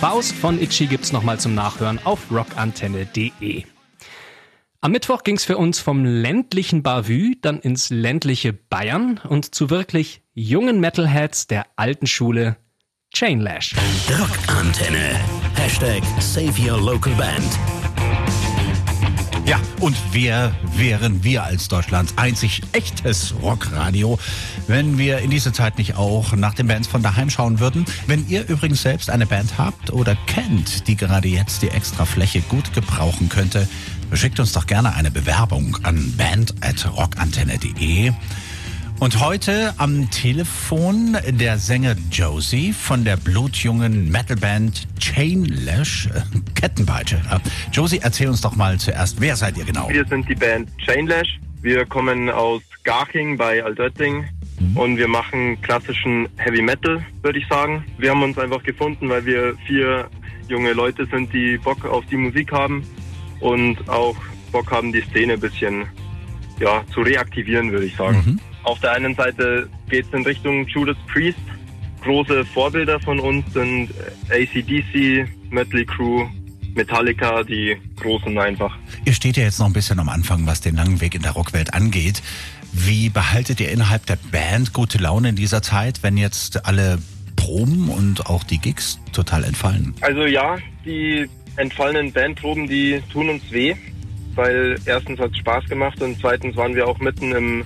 Faust 0.00 0.34
von 0.34 0.60
Itchy 0.60 0.86
gibt's 0.86 1.12
nochmal 1.12 1.38
zum 1.38 1.54
Nachhören 1.54 1.98
auf 2.04 2.20
rockantenne.de. 2.30 3.64
Am 4.84 4.92
Mittwoch 4.92 5.22
ging's 5.22 5.46
für 5.46 5.56
uns 5.56 5.80
vom 5.80 6.04
ländlichen 6.04 6.82
Bavü 6.82 7.36
dann 7.40 7.58
ins 7.58 7.88
ländliche 7.88 8.52
Bayern 8.52 9.18
und 9.26 9.54
zu 9.54 9.70
wirklich 9.70 10.20
jungen 10.34 10.78
Metalheads 10.78 11.46
der 11.46 11.64
alten 11.76 12.06
Schule 12.06 12.58
Chainlash. 13.10 13.74
Rockantenne. 14.10 15.18
Hashtag 15.54 16.02
Save 16.20 16.52
Your 16.60 16.78
Local 16.78 17.14
Band. 17.14 17.58
Ja, 19.46 19.60
und 19.80 19.94
wer 20.12 20.54
wären 20.74 21.22
wir 21.22 21.44
als 21.44 21.68
Deutschlands 21.68 22.14
einzig 22.16 22.62
echtes 22.72 23.34
Rockradio, 23.42 24.18
wenn 24.68 24.96
wir 24.96 25.18
in 25.18 25.28
dieser 25.28 25.52
Zeit 25.52 25.76
nicht 25.76 25.96
auch 25.96 26.34
nach 26.34 26.54
den 26.54 26.66
Bands 26.66 26.88
von 26.88 27.02
daheim 27.02 27.28
schauen 27.28 27.60
würden? 27.60 27.84
Wenn 28.06 28.26
ihr 28.26 28.48
übrigens 28.48 28.80
selbst 28.80 29.10
eine 29.10 29.26
Band 29.26 29.58
habt 29.58 29.92
oder 29.92 30.16
kennt, 30.26 30.88
die 30.88 30.96
gerade 30.96 31.28
jetzt 31.28 31.60
die 31.60 31.68
extra 31.68 32.06
Fläche 32.06 32.40
gut 32.40 32.72
gebrauchen 32.72 33.28
könnte, 33.28 33.68
schickt 34.12 34.38
uns 34.40 34.52
doch 34.52 34.66
gerne 34.66 34.94
eine 34.94 35.10
Bewerbung 35.10 35.76
an 35.82 36.12
band.rockantenne.de. 36.16 38.12
Und 39.00 39.20
heute 39.20 39.74
am 39.78 40.10
Telefon 40.10 41.16
der 41.28 41.58
Sänger 41.58 41.96
Josie 42.10 42.72
von 42.72 43.04
der 43.04 43.16
blutjungen 43.16 44.10
Metalband 44.10 44.86
Chainlash, 44.98 46.06
äh, 46.06 46.22
Kettenpeitsche. 46.54 47.16
Äh, 47.30 47.38
Josie, 47.72 47.98
erzähl 48.02 48.28
uns 48.28 48.40
doch 48.40 48.54
mal 48.54 48.78
zuerst, 48.78 49.20
wer 49.20 49.36
seid 49.36 49.58
ihr 49.58 49.64
genau? 49.64 49.88
Wir 49.88 50.06
sind 50.06 50.28
die 50.28 50.34
Band 50.34 50.70
Chainlash. 50.78 51.40
Wir 51.60 51.84
kommen 51.86 52.30
aus 52.30 52.62
Garching 52.84 53.36
bei 53.36 53.64
Altötting 53.64 54.24
und 54.74 54.96
wir 54.96 55.08
machen 55.08 55.60
klassischen 55.62 56.28
Heavy 56.36 56.62
Metal, 56.62 57.04
würde 57.22 57.38
ich 57.38 57.48
sagen. 57.48 57.84
Wir 57.98 58.10
haben 58.10 58.22
uns 58.22 58.38
einfach 58.38 58.62
gefunden, 58.62 59.08
weil 59.08 59.24
wir 59.26 59.54
vier 59.66 60.08
junge 60.48 60.72
Leute 60.72 61.06
sind, 61.06 61.32
die 61.32 61.58
Bock 61.58 61.84
auf 61.84 62.04
die 62.06 62.16
Musik 62.16 62.52
haben 62.52 62.84
und 63.44 63.88
auch 63.90 64.16
Bock 64.52 64.70
haben, 64.70 64.90
die 64.92 65.02
Szene 65.02 65.34
ein 65.34 65.40
bisschen 65.40 65.84
ja, 66.60 66.82
zu 66.92 67.02
reaktivieren, 67.02 67.70
würde 67.72 67.86
ich 67.86 67.94
sagen. 67.94 68.40
Auf 68.62 68.80
der 68.80 68.92
einen 68.92 69.14
Seite 69.14 69.68
geht 69.90 70.06
es 70.06 70.14
in 70.14 70.24
Richtung 70.24 70.66
Judas 70.66 70.96
Priest. 71.12 71.38
Große 72.02 72.44
Vorbilder 72.46 72.98
von 73.00 73.20
uns 73.20 73.44
sind 73.52 73.90
ACDC, 74.30 75.28
Metal 75.50 75.84
Crew, 75.84 76.26
Metallica, 76.74 77.42
die 77.42 77.76
großen 78.00 78.38
einfach. 78.38 78.74
Ihr 79.04 79.12
steht 79.12 79.36
ja 79.36 79.44
jetzt 79.44 79.58
noch 79.58 79.66
ein 79.66 79.74
bisschen 79.74 80.00
am 80.00 80.08
Anfang, 80.08 80.46
was 80.46 80.62
den 80.62 80.76
langen 80.76 81.02
Weg 81.02 81.14
in 81.14 81.22
der 81.22 81.32
Rockwelt 81.32 81.74
angeht. 81.74 82.22
Wie 82.72 83.10
behaltet 83.10 83.60
ihr 83.60 83.70
innerhalb 83.70 84.06
der 84.06 84.16
Band 84.32 84.72
gute 84.72 84.98
Laune 84.98 85.30
in 85.30 85.36
dieser 85.36 85.60
Zeit, 85.60 86.02
wenn 86.02 86.16
jetzt 86.16 86.64
alle 86.64 86.98
Proben 87.36 87.90
und 87.90 88.26
auch 88.26 88.42
die 88.42 88.58
Gigs 88.58 88.98
total 89.12 89.44
entfallen? 89.44 89.94
Also 90.00 90.24
ja, 90.24 90.56
die 90.84 91.28
entfallenen 91.56 92.12
Bandproben, 92.12 92.66
die 92.66 93.00
tun 93.12 93.28
uns 93.30 93.50
weh, 93.50 93.74
weil 94.34 94.76
erstens 94.86 95.20
hat 95.20 95.30
es 95.30 95.38
Spaß 95.38 95.66
gemacht 95.66 96.00
und 96.02 96.18
zweitens 96.20 96.56
waren 96.56 96.74
wir 96.74 96.86
auch 96.88 96.98
mitten 96.98 97.32
im 97.32 97.64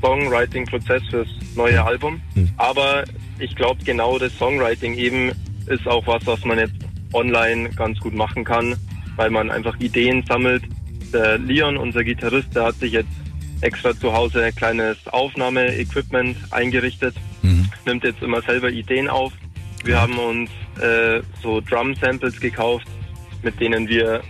Songwriting-Prozess 0.00 1.02
fürs 1.10 1.28
neue 1.54 1.82
Album. 1.84 2.20
Aber 2.56 3.04
ich 3.38 3.54
glaube, 3.54 3.82
genau 3.84 4.18
das 4.18 4.36
Songwriting 4.38 4.94
eben 4.94 5.32
ist 5.66 5.86
auch 5.86 6.06
was, 6.06 6.26
was 6.26 6.44
man 6.44 6.58
jetzt 6.58 6.74
online 7.12 7.70
ganz 7.70 7.98
gut 8.00 8.14
machen 8.14 8.44
kann, 8.44 8.74
weil 9.16 9.30
man 9.30 9.50
einfach 9.50 9.78
Ideen 9.80 10.24
sammelt 10.26 10.62
Der 11.12 11.38
Leon, 11.38 11.78
unser 11.78 12.04
Gitarrist, 12.04 12.54
der 12.54 12.64
hat 12.64 12.74
sich 12.76 12.92
jetzt 12.92 13.08
extra 13.62 13.98
zu 13.98 14.12
Hause 14.12 14.44
ein 14.44 14.54
kleines 14.54 14.98
Aufnahmeequipment 15.08 16.36
eingerichtet, 16.50 17.14
Mhm. 17.42 17.68
nimmt 17.86 18.04
jetzt 18.04 18.22
immer 18.22 18.42
selber 18.42 18.68
Ideen 18.70 19.08
auf. 19.08 19.32
Wir 19.84 20.00
haben 20.00 20.18
uns 20.18 20.50
äh, 20.80 21.20
so 21.42 21.60
Drum-Samples 21.62 22.40
gekauft, 22.40 22.86
mit 23.42 23.58
denen 23.60 23.88
wir 23.88 24.22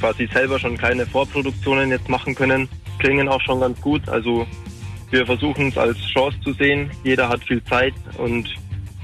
quasi 0.00 0.28
selber 0.32 0.58
schon 0.58 0.76
kleine 0.76 1.06
Vorproduktionen 1.06 1.90
jetzt 1.90 2.08
machen 2.08 2.34
können. 2.34 2.68
Klingen 2.98 3.28
auch 3.28 3.40
schon 3.40 3.60
ganz 3.60 3.80
gut. 3.80 4.08
Also 4.08 4.46
wir 5.10 5.26
versuchen 5.26 5.68
es 5.68 5.78
als 5.78 5.98
Chance 6.12 6.38
zu 6.42 6.52
sehen. 6.52 6.90
Jeder 7.04 7.28
hat 7.28 7.42
viel 7.44 7.62
Zeit 7.64 7.94
und 8.16 8.48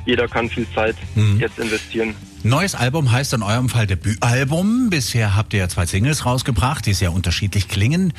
jeder 0.06 0.28
kann 0.28 0.48
viel 0.50 0.66
Zeit 0.74 0.96
Mhm. 1.14 1.40
jetzt 1.40 1.58
investieren. 1.58 2.14
Neues 2.42 2.74
Album 2.74 3.10
heißt 3.10 3.32
in 3.32 3.42
eurem 3.42 3.68
Fall 3.70 3.86
Debütalbum. 3.86 4.90
Bisher 4.90 5.34
habt 5.34 5.54
ihr 5.54 5.60
ja 5.60 5.68
zwei 5.68 5.86
Singles 5.86 6.26
rausgebracht, 6.26 6.84
die 6.84 6.92
sehr 6.92 7.12
unterschiedlich 7.12 7.68
klingen. 7.68 8.12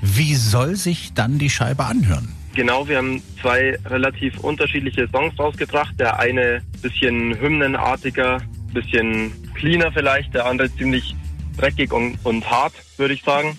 Wie 0.00 0.34
soll 0.34 0.76
sich 0.76 1.12
dann 1.14 1.38
die 1.38 1.50
Scheibe 1.50 1.84
anhören? 1.84 2.32
Genau, 2.54 2.88
wir 2.88 2.96
haben 2.96 3.22
zwei 3.42 3.78
relativ 3.84 4.38
unterschiedliche 4.40 5.06
Songs 5.12 5.38
rausgebracht. 5.38 5.98
Der 6.00 6.18
eine 6.18 6.62
bisschen 6.80 7.38
hymnenartiger, 7.38 8.38
bisschen 8.80 9.32
cleaner 9.54 9.90
vielleicht, 9.92 10.34
der 10.34 10.46
andere 10.46 10.74
ziemlich 10.76 11.14
dreckig 11.58 11.92
und, 11.92 12.18
und 12.24 12.48
hart, 12.50 12.74
würde 12.96 13.14
ich 13.14 13.22
sagen. 13.22 13.56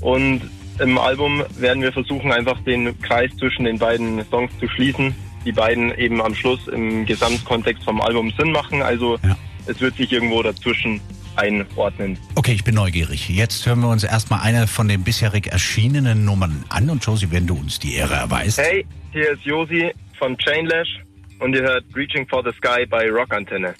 Und 0.00 0.42
im 0.78 0.98
Album 0.98 1.42
werden 1.58 1.82
wir 1.82 1.92
versuchen, 1.92 2.32
einfach 2.32 2.58
den 2.64 2.98
Kreis 3.02 3.30
zwischen 3.38 3.64
den 3.64 3.78
beiden 3.78 4.24
Songs 4.30 4.50
zu 4.58 4.68
schließen. 4.68 5.14
Die 5.44 5.52
beiden 5.52 5.96
eben 5.98 6.20
am 6.22 6.34
Schluss 6.34 6.68
im 6.68 7.04
Gesamtkontext 7.06 7.82
vom 7.84 8.00
Album 8.00 8.32
Sinn 8.38 8.52
machen. 8.52 8.82
Also 8.82 9.18
Ja. 9.24 9.36
es 9.66 9.80
wird 9.80 9.96
sich 9.96 10.12
irgendwo 10.12 10.42
dazwischen 10.42 11.00
einordnen. 11.36 12.18
Okay, 12.34 12.52
ich 12.52 12.62
bin 12.64 12.74
neugierig. 12.74 13.28
Jetzt 13.28 13.64
hören 13.66 13.80
wir 13.80 13.88
uns 13.88 14.04
erstmal 14.04 14.40
eine 14.42 14.66
von 14.66 14.86
den 14.88 15.02
bisherig 15.02 15.46
erschienenen 15.46 16.24
Nummern 16.24 16.64
an 16.68 16.90
und 16.90 17.04
Josie, 17.04 17.28
wenn 17.30 17.46
du 17.46 17.54
uns 17.54 17.78
die 17.78 17.94
Ehre 17.94 18.14
erweist. 18.14 18.58
Hey, 18.58 18.84
hier 19.12 19.30
ist 19.32 19.42
Josi 19.44 19.92
von 20.18 20.36
Chainlash 20.38 21.00
und 21.38 21.54
ihr 21.54 21.62
hört 21.62 21.84
Reaching 21.94 22.26
for 22.28 22.42
the 22.44 22.50
Sky 22.58 22.86
bei 22.86 23.08
Rock 23.10 23.34
Antenne. 23.34 23.74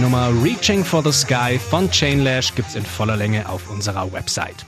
Nummer 0.00 0.30
Reaching 0.42 0.82
for 0.82 1.02
the 1.02 1.12
Sky 1.12 1.58
von 1.58 1.90
Chainlash 1.90 2.54
gibt's 2.54 2.74
in 2.74 2.84
voller 2.84 3.16
Länge 3.16 3.46
auf 3.48 3.70
unserer 3.70 4.10
Website. 4.12 4.64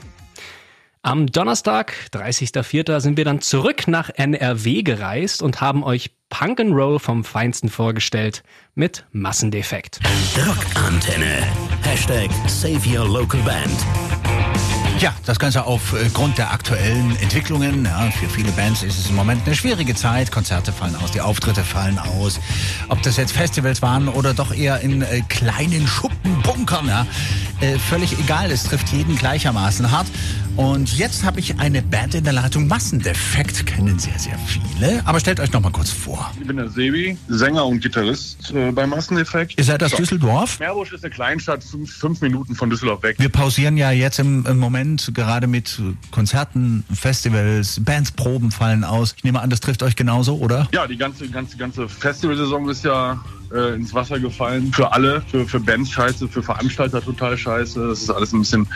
Am 1.01 1.27
Donnerstag, 1.27 1.93
30.04., 2.13 2.99
sind 2.99 3.17
wir 3.17 3.25
dann 3.25 3.41
zurück 3.41 3.87
nach 3.87 4.09
NRW 4.13 4.83
gereist 4.83 5.41
und 5.41 5.59
haben 5.59 5.83
euch 5.83 6.11
Punk 6.29 6.59
and 6.59 6.73
Roll 6.73 6.99
vom 6.99 7.23
Feinsten 7.23 7.69
vorgestellt 7.69 8.43
mit 8.75 9.05
Massendefekt. 9.11 9.99
Rockantenne. 10.37 11.47
Hashtag 11.81 12.29
Save 12.47 12.87
Your 12.87 13.07
Local 13.07 13.41
Band. 13.41 14.12
Ja, 15.03 15.13
das 15.25 15.37
Ganze 15.37 15.65
aufgrund 15.65 16.37
der 16.37 16.53
aktuellen 16.53 17.13
Entwicklungen. 17.17 17.83
Ja, 17.83 18.09
für 18.09 18.29
viele 18.29 18.53
Bands 18.53 18.83
ist 18.83 18.97
es 18.97 19.09
im 19.09 19.17
Moment 19.17 19.41
eine 19.45 19.53
schwierige 19.53 19.93
Zeit. 19.95 20.31
Konzerte 20.31 20.71
fallen 20.71 20.95
aus, 20.95 21.11
die 21.11 21.19
Auftritte 21.19 21.61
fallen 21.61 21.99
aus. 21.99 22.39
Ob 22.87 23.01
das 23.01 23.17
jetzt 23.17 23.33
Festivals 23.33 23.81
waren 23.81 24.07
oder 24.07 24.33
doch 24.33 24.55
eher 24.55 24.79
in 24.79 25.01
äh, 25.01 25.19
kleinen 25.27 25.87
Schuppenbunkern, 25.87 26.87
ja, 26.87 27.05
äh, 27.59 27.77
völlig 27.79 28.17
egal. 28.17 28.49
Es 28.49 28.63
trifft 28.63 28.93
jeden 28.93 29.17
gleichermaßen 29.17 29.91
hart. 29.91 30.07
Und 30.55 30.95
jetzt 30.99 31.23
habe 31.23 31.39
ich 31.39 31.59
eine 31.59 31.81
Band 31.81 32.13
in 32.13 32.23
der 32.23 32.33
Leitung. 32.33 32.67
Massendefekt 32.67 33.65
kennen 33.65 33.97
sehr, 33.97 34.17
sehr 34.19 34.37
viele. 34.45 35.01
Aber 35.03 35.19
stellt 35.19 35.39
euch 35.39 35.51
noch 35.51 35.61
mal 35.61 35.71
kurz 35.71 35.89
vor. 35.89 36.31
Ich 36.39 36.45
bin 36.45 36.57
der 36.57 36.69
Sebi, 36.69 37.17
Sänger 37.27 37.65
und 37.65 37.79
Gitarrist 37.79 38.53
äh, 38.53 38.71
bei 38.71 38.85
Masseneffekt. 38.85 39.57
Ihr 39.57 39.63
seid 39.63 39.81
aus 39.83 39.91
So. 39.91 39.97
Düsseldorf. 39.97 40.59
Meerbusch 40.59 40.93
ist 40.93 41.03
eine 41.03 41.11
Kleinstadt, 41.11 41.63
fünf, 41.63 41.91
fünf 41.91 42.21
Minuten 42.21 42.53
von 42.55 42.69
Düsseldorf 42.69 43.01
weg. 43.01 43.15
Wir 43.17 43.29
pausieren 43.29 43.77
ja 43.77 43.89
jetzt 43.89 44.19
im, 44.19 44.45
im 44.45 44.59
Moment 44.59 44.92
gerade 45.13 45.47
mit 45.47 45.79
Konzerten, 46.11 46.83
Festivals, 46.93 47.83
Bands, 47.83 48.11
Proben 48.11 48.51
fallen 48.51 48.83
aus. 48.83 49.13
Ich 49.17 49.23
nehme 49.23 49.41
an, 49.41 49.49
das 49.49 49.59
trifft 49.59 49.83
euch 49.83 49.95
genauso, 49.95 50.37
oder? 50.37 50.67
Ja, 50.73 50.87
die 50.87 50.97
ganze, 50.97 51.27
ganze, 51.29 51.57
ganze 51.57 51.87
Festivalsaison 51.87 52.69
ist 52.69 52.83
ja 52.83 53.23
äh, 53.53 53.75
ins 53.75 53.93
Wasser 53.93 54.19
gefallen. 54.19 54.71
Für 54.73 54.91
alle, 54.91 55.21
für, 55.29 55.45
für 55.47 55.59
Bands 55.59 55.91
scheiße, 55.91 56.27
für 56.27 56.43
Veranstalter 56.43 57.01
total 57.01 57.37
scheiße. 57.37 57.87
Das 57.87 58.01
ist 58.01 58.09
alles 58.09 58.33
ein 58.33 58.39
bisschen, 58.39 58.67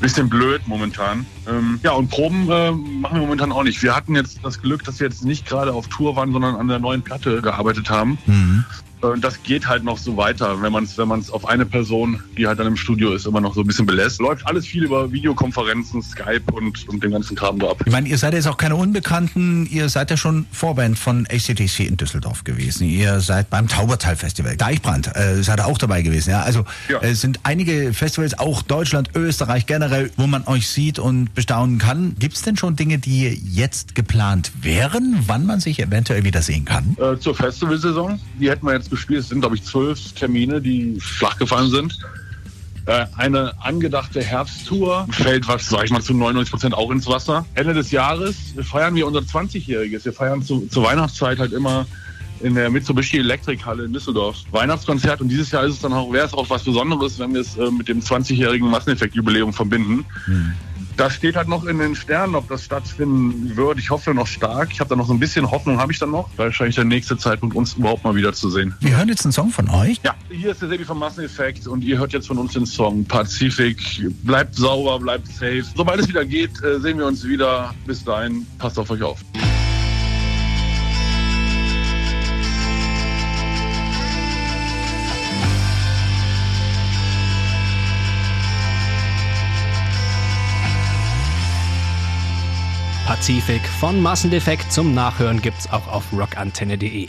bisschen 0.00 0.28
blöd 0.28 0.62
momentan. 0.66 1.26
Ähm, 1.48 1.80
ja, 1.82 1.92
und 1.92 2.08
Proben 2.08 2.48
äh, 2.50 2.70
machen 2.70 3.16
wir 3.16 3.20
momentan 3.20 3.52
auch 3.52 3.64
nicht. 3.64 3.82
Wir 3.82 3.94
hatten 3.94 4.14
jetzt 4.14 4.38
das 4.42 4.60
Glück, 4.60 4.84
dass 4.84 5.00
wir 5.00 5.08
jetzt 5.08 5.24
nicht 5.24 5.46
gerade 5.46 5.72
auf 5.72 5.88
Tour 5.88 6.16
waren, 6.16 6.32
sondern 6.32 6.56
an 6.56 6.68
der 6.68 6.78
neuen 6.78 7.02
Platte 7.02 7.42
gearbeitet 7.42 7.90
haben. 7.90 8.18
Mhm. 8.26 8.64
Und 9.12 9.22
das 9.22 9.42
geht 9.42 9.66
halt 9.68 9.84
noch 9.84 9.98
so 9.98 10.16
weiter, 10.16 10.60
wenn 10.62 10.72
man 10.72 10.84
es 10.84 10.96
wenn 10.98 11.08
man's 11.08 11.30
auf 11.30 11.46
eine 11.46 11.66
Person, 11.66 12.22
die 12.36 12.46
halt 12.46 12.58
dann 12.58 12.66
im 12.66 12.76
Studio 12.76 13.12
ist, 13.12 13.26
immer 13.26 13.40
noch 13.40 13.54
so 13.54 13.60
ein 13.60 13.66
bisschen 13.66 13.86
belässt. 13.86 14.20
Läuft 14.20 14.46
alles 14.46 14.66
viel 14.66 14.84
über 14.84 15.10
Videokonferenzen, 15.12 16.02
Skype 16.02 16.42
und, 16.52 16.88
und 16.88 17.02
den 17.02 17.10
ganzen 17.10 17.36
Kram 17.36 17.58
da 17.58 17.70
ab. 17.70 17.82
Ich 17.84 17.92
meine, 17.92 18.08
ihr 18.08 18.18
seid 18.18 18.34
jetzt 18.34 18.46
auch 18.46 18.56
keine 18.56 18.76
Unbekannten. 18.76 19.66
Ihr 19.66 19.88
seid 19.88 20.10
ja 20.10 20.16
schon 20.16 20.46
Vorband 20.52 20.98
von 20.98 21.26
ACDC 21.30 21.80
in 21.80 21.96
Düsseldorf 21.96 22.44
gewesen. 22.44 22.88
Ihr 22.88 23.20
seid 23.20 23.50
beim 23.50 23.68
Taubertal 23.68 24.16
Festival. 24.16 24.56
Deichbrand 24.56 25.14
äh, 25.16 25.42
seid 25.42 25.60
ihr 25.60 25.66
auch 25.66 25.78
dabei 25.78 26.02
gewesen. 26.02 26.30
Ja? 26.30 26.42
Also 26.42 26.64
Ja. 26.88 26.98
äh, 27.00 27.10
es 27.10 27.20
sind 27.20 27.40
einige 27.42 27.92
Festivals, 27.92 28.38
auch 28.38 28.62
Deutschland, 28.62 29.10
Österreich 29.14 29.66
generell, 29.66 30.10
wo 30.16 30.26
man 30.26 30.46
euch 30.46 30.68
sieht 30.68 30.98
und 30.98 31.34
bestaunen 31.34 31.78
kann. 31.78 32.14
Gibt 32.18 32.34
es 32.36 32.42
denn 32.42 32.56
schon 32.56 32.76
Dinge, 32.76 32.98
die 32.98 33.28
jetzt 33.28 33.94
geplant 33.94 34.52
wären, 34.62 35.16
wann 35.26 35.46
man 35.46 35.60
sich 35.60 35.80
eventuell 35.80 36.24
wieder 36.24 36.42
sehen 36.42 36.64
kann? 36.64 36.96
Äh, 37.00 37.18
zur 37.18 37.34
Festivalsaison. 37.34 38.20
Die 38.40 38.50
hätten 38.50 38.66
wir 38.66 38.74
jetzt 38.74 38.90
gespielt. 38.94 39.20
Es 39.20 39.28
sind, 39.28 39.40
glaube 39.40 39.56
ich, 39.56 39.64
zwölf 39.64 40.12
Termine, 40.12 40.60
die 40.60 40.98
flach 41.00 41.38
gefallen 41.38 41.70
sind. 41.70 41.98
Äh, 42.86 43.06
eine 43.16 43.52
angedachte 43.62 44.22
Herbsttour 44.22 45.06
fällt, 45.10 45.48
was 45.48 45.68
sag 45.68 45.84
ich 45.84 45.90
mal, 45.90 46.02
zu 46.02 46.12
99 46.12 46.50
Prozent 46.50 46.74
auch 46.74 46.90
ins 46.90 47.06
Wasser. 47.06 47.46
Ende 47.54 47.72
des 47.72 47.90
Jahres 47.90 48.36
feiern 48.62 48.94
wir 48.94 49.06
unser 49.06 49.20
20-Jähriges. 49.20 50.04
Wir 50.04 50.12
feiern 50.12 50.42
zu, 50.42 50.66
zur 50.66 50.84
Weihnachtszeit 50.84 51.38
halt 51.38 51.52
immer 51.52 51.86
in 52.40 52.54
der 52.54 52.68
Mitsubishi 52.68 53.18
Elektrikhalle 53.18 53.84
in 53.84 53.92
Düsseldorf 53.92 54.36
Weihnachtskonzert 54.50 55.20
und 55.20 55.28
dieses 55.28 55.50
Jahr 55.50 55.64
ist 55.64 55.74
es 55.74 55.80
dann 55.80 55.92
auch, 55.92 56.12
wäre 56.12 56.26
es 56.26 56.34
auch 56.34 56.50
was 56.50 56.62
Besonderes, 56.62 57.18
wenn 57.18 57.32
wir 57.32 57.40
es 57.40 57.56
äh, 57.56 57.70
mit 57.70 57.88
dem 57.88 58.00
20-jährigen 58.00 58.68
Masseneffekt-Jubiläum 58.68 59.52
verbinden. 59.52 60.04
Das 60.96 61.14
steht 61.14 61.34
halt 61.34 61.48
noch 61.48 61.64
in 61.64 61.78
den 61.78 61.96
Sternen, 61.96 62.36
ob 62.36 62.48
das 62.48 62.64
stattfinden 62.64 63.56
wird. 63.56 63.78
Ich 63.78 63.90
hoffe 63.90 64.14
noch 64.14 64.28
stark. 64.28 64.70
Ich 64.70 64.78
habe 64.78 64.88
da 64.88 64.96
noch 64.96 65.06
so 65.06 65.12
ein 65.12 65.18
bisschen 65.18 65.50
Hoffnung, 65.50 65.78
habe 65.78 65.92
ich 65.92 65.98
dann 65.98 66.10
noch. 66.10 66.28
Wahrscheinlich 66.36 66.76
der 66.76 66.84
nächste 66.84 67.16
Zeitpunkt, 67.16 67.56
uns 67.56 67.74
überhaupt 67.74 68.04
mal 68.04 68.14
wieder 68.14 68.32
zu 68.32 68.48
sehen. 68.48 68.74
Wir 68.80 68.96
hören 68.96 69.08
jetzt 69.08 69.24
einen 69.24 69.32
Song 69.32 69.50
von 69.50 69.68
euch. 69.70 70.00
Ja, 70.04 70.14
hier 70.30 70.52
ist 70.52 70.62
der 70.62 70.68
Sebi 70.68 70.84
vom 70.84 71.00
Masseneffekt 71.00 71.66
und 71.66 71.82
ihr 71.82 71.98
hört 71.98 72.12
jetzt 72.12 72.28
von 72.28 72.38
uns 72.38 72.52
den 72.52 72.66
Song 72.66 73.04
Pazifik. 73.04 73.78
Bleibt 74.22 74.54
sauber, 74.54 75.00
bleibt 75.00 75.26
safe. 75.28 75.64
Sobald 75.74 76.00
es 76.00 76.08
wieder 76.08 76.24
geht, 76.24 76.62
äh, 76.62 76.78
sehen 76.78 76.98
wir 76.98 77.06
uns 77.06 77.24
wieder. 77.24 77.74
Bis 77.86 78.04
dahin, 78.04 78.46
passt 78.58 78.78
auf 78.78 78.90
euch 78.90 79.02
auf. 79.02 79.18
Pazifik 93.24 93.66
von 93.66 94.02
Massendefekt 94.02 94.70
zum 94.70 94.92
Nachhören 94.92 95.40
gibt's 95.40 95.66
auch 95.72 95.88
auf 95.88 96.12
rockantenne.de. 96.12 97.08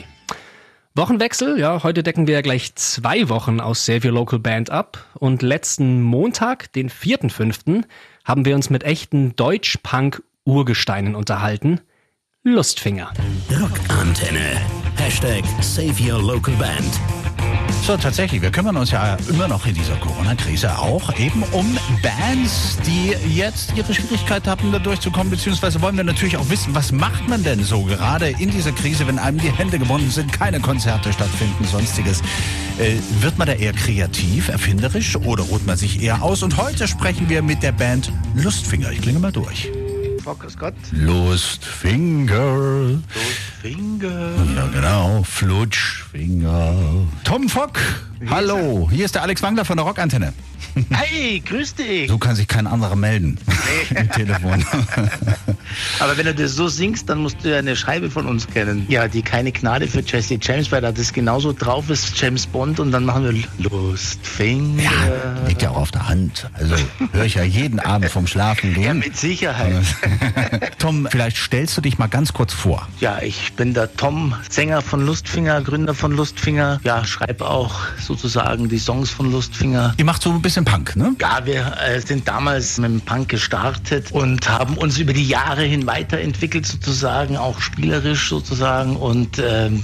Wochenwechsel, 0.93 1.59
ja, 1.59 1.83
heute 1.83 2.03
decken 2.03 2.25
wir 2.25 2.35
ja 2.35 2.41
gleich 2.41 2.73
zwei 2.75 3.27
Wochen 3.27 3.59
aus 3.59 3.85
Save 3.85 4.07
Your 4.07 4.13
Local 4.13 4.39
Band 4.39 4.69
ab 4.69 5.09
und 5.15 5.41
letzten 5.41 6.01
Montag, 6.01 6.71
den 6.71 6.89
4.5., 6.89 7.83
haben 8.23 8.45
wir 8.45 8.55
uns 8.55 8.69
mit 8.69 8.83
echten 8.83 9.35
Deutsch-Punk-Urgesteinen 9.35 11.15
unterhalten. 11.15 11.81
Lustfinger. 12.43 13.11
Rockantenne. 13.51 14.61
Hashtag 14.95 15.43
Save 15.59 16.01
Your 16.01 16.23
Local 16.23 16.53
Band. 16.55 16.97
So, 17.83 17.95
tatsächlich, 17.97 18.41
wir 18.41 18.51
kümmern 18.51 18.77
uns 18.77 18.89
ja 18.89 19.15
immer 19.29 19.47
noch 19.47 19.65
in 19.67 19.75
dieser 19.75 19.95
Corona-Krise 19.97 20.77
auch 20.77 21.17
eben 21.19 21.43
um 21.51 21.77
Bands, 22.01 22.77
die 22.85 23.13
jetzt 23.31 23.73
ihre 23.75 23.93
Schwierigkeit 23.93 24.47
haben, 24.47 24.71
da 24.71 24.79
durchzukommen, 24.79 25.29
beziehungsweise 25.29 25.79
wollen 25.81 25.95
wir 25.95 26.03
natürlich 26.03 26.35
auch 26.37 26.49
wissen, 26.49 26.73
was 26.73 26.91
macht 26.91 27.27
man 27.27 27.43
denn 27.43 27.63
so 27.63 27.83
gerade 27.83 28.29
in 28.29 28.49
dieser 28.49 28.71
Krise, 28.71 29.05
wenn 29.07 29.19
einem 29.19 29.37
die 29.37 29.51
Hände 29.51 29.77
gebunden 29.77 30.09
sind, 30.09 30.33
keine 30.33 30.59
Konzerte 30.59 31.13
stattfinden, 31.13 31.63
sonstiges. 31.65 32.21
Äh, 32.79 32.95
wird 33.21 33.37
man 33.37 33.47
da 33.47 33.53
eher 33.53 33.73
kreativ, 33.73 34.49
erfinderisch 34.49 35.15
oder 35.17 35.43
ruht 35.43 35.67
man 35.67 35.77
sich 35.77 36.01
eher 36.01 36.23
aus? 36.23 36.41
Und 36.41 36.57
heute 36.57 36.87
sprechen 36.87 37.29
wir 37.29 37.43
mit 37.43 37.61
der 37.61 37.71
Band 37.71 38.11
Lustfinger. 38.35 38.91
Ich 38.91 39.01
klinge 39.01 39.19
mal 39.19 39.31
durch. 39.31 39.69
Fockers 40.25 40.57
Gott. 40.57 40.73
Lustfinger. 40.91 42.97
Finger. 43.61 44.31
Ja, 44.55 44.65
genau. 44.73 45.21
Flutschfinger. 45.21 46.73
Tom 47.23 47.47
Fock 47.47 47.77
Hallo, 48.29 48.89
hier 48.91 49.05
ist 49.05 49.15
der 49.15 49.23
Alex 49.23 49.41
Wangler 49.41 49.65
von 49.65 49.77
der 49.77 49.85
Rockantenne. 49.85 50.33
Hey, 50.91 51.41
grüß 51.45 51.75
dich. 51.75 52.09
So 52.09 52.17
kann 52.17 52.35
sich 52.35 52.47
kein 52.47 52.67
anderer 52.67 52.95
melden. 52.95 53.37
Im 53.91 54.09
Telefon. 54.11 54.65
Aber 55.99 56.17
wenn 56.17 56.25
du 56.25 56.35
das 56.35 56.53
so 56.53 56.67
singst, 56.67 57.09
dann 57.09 57.19
musst 57.19 57.37
du 57.43 57.49
ja 57.49 57.59
eine 57.59 57.75
Scheibe 57.75 58.09
von 58.09 58.25
uns 58.25 58.47
kennen. 58.47 58.85
Ja, 58.89 59.07
die 59.07 59.21
keine 59.21 59.51
Gnade 59.51 59.87
für 59.87 60.01
Jesse 60.01 60.37
James, 60.41 60.71
weil 60.71 60.81
da 60.81 60.91
das 60.91 61.13
genauso 61.13 61.53
drauf 61.53 61.89
ist, 61.89 62.19
James 62.19 62.45
Bond, 62.45 62.79
und 62.79 62.91
dann 62.91 63.05
machen 63.05 63.23
wir 63.23 63.69
Lustfinger. 63.69 64.83
Ja, 64.83 65.47
liegt 65.47 65.61
ja 65.61 65.69
auch 65.71 65.77
auf 65.77 65.91
der 65.91 66.09
Hand. 66.09 66.49
Also 66.53 66.75
höre 67.13 67.25
ich 67.25 67.35
ja 67.35 67.43
jeden 67.43 67.79
Abend 67.79 68.09
vom 68.09 68.27
Schlafen 68.27 68.73
gehen. 68.73 68.83
Ja, 68.83 68.93
mit 68.93 69.15
Sicherheit. 69.15 69.83
Tom, 70.77 71.07
vielleicht 71.09 71.37
stellst 71.37 71.77
du 71.77 71.81
dich 71.81 71.97
mal 71.97 72.07
ganz 72.07 72.33
kurz 72.33 72.53
vor. 72.53 72.87
Ja, 72.99 73.21
ich 73.21 73.53
bin 73.53 73.73
der 73.73 73.95
Tom, 73.95 74.35
Sänger 74.49 74.81
von 74.81 75.05
Lustfinger, 75.05 75.61
Gründer 75.61 75.93
von 75.93 76.11
Lustfinger. 76.11 76.81
Ja, 76.83 77.05
schreibe 77.05 77.49
auch 77.49 77.75
sozusagen 78.15 78.69
die 78.69 78.79
Songs 78.79 79.09
von 79.09 79.29
Lustfinger. 79.29 79.93
Ihr 79.97 80.05
macht 80.05 80.21
so 80.21 80.31
ein 80.31 80.41
bisschen 80.41 80.63
Punk, 80.63 80.95
ne? 80.95 81.15
Ja, 81.19 81.45
wir 81.45 81.75
äh, 81.85 81.99
sind 81.99 82.25
damals 82.27 82.77
mit 82.77 82.89
dem 82.89 83.01
Punk 83.01 83.27
gestartet 83.29 84.11
und 84.11 84.49
haben 84.49 84.77
uns 84.77 84.97
über 84.97 85.11
die 85.11 85.27
Jahre 85.27 85.63
hin 85.63 85.85
weiterentwickelt 85.85 86.65
sozusagen, 86.65 87.35
auch 87.35 87.59
spielerisch 87.59 88.29
sozusagen 88.29 88.95
und 88.95 89.37
ähm, 89.39 89.83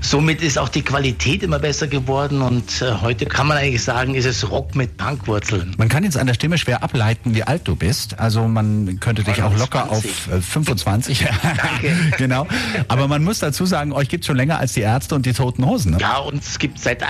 somit 0.00 0.40
ist 0.40 0.58
auch 0.58 0.70
die 0.70 0.80
Qualität 0.82 1.42
immer 1.42 1.58
besser 1.58 1.86
geworden 1.86 2.40
und 2.40 2.80
äh, 2.80 2.92
heute 3.02 3.26
kann 3.26 3.46
man 3.46 3.58
eigentlich 3.58 3.84
sagen, 3.84 4.14
ist 4.14 4.24
es 4.24 4.50
Rock 4.50 4.74
mit 4.74 4.96
Punkwurzeln. 4.96 5.74
Man 5.76 5.90
kann 5.90 6.02
jetzt 6.02 6.16
an 6.16 6.26
der 6.26 6.34
Stimme 6.34 6.56
schwer 6.56 6.82
ableiten, 6.82 7.34
wie 7.34 7.42
alt 7.42 7.68
du 7.68 7.76
bist. 7.76 8.18
Also 8.18 8.48
man 8.48 9.00
könnte 9.00 9.22
dich 9.22 9.42
auch 9.42 9.56
locker 9.58 9.90
auf 9.90 10.04
äh, 10.28 10.40
25. 10.40 11.26
Danke. 11.42 11.94
genau. 12.16 12.46
Aber 12.88 13.06
man 13.06 13.22
muss 13.22 13.40
dazu 13.40 13.66
sagen, 13.66 13.92
euch 13.92 14.08
gibt 14.08 14.24
schon 14.24 14.36
länger 14.36 14.58
als 14.58 14.72
die 14.72 14.80
Ärzte 14.80 15.14
und 15.14 15.26
die 15.26 15.34
Toten 15.34 15.66
Hosen. 15.66 15.92
Ne? 15.92 15.98
Ja, 16.00 16.18
und 16.18 16.42
es 16.42 16.58
gibt 16.58 16.78
seit 16.78 17.02
äh, 17.02 17.06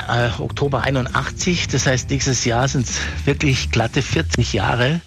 Oktober 0.46 0.84
81, 0.84 1.66
das 1.66 1.86
heißt 1.86 2.08
nächstes 2.08 2.44
Jahr 2.44 2.68
sind 2.68 2.86
es 2.86 2.98
wirklich 3.24 3.72
glatte 3.72 4.00
40 4.00 4.52
Jahre. 4.52 5.00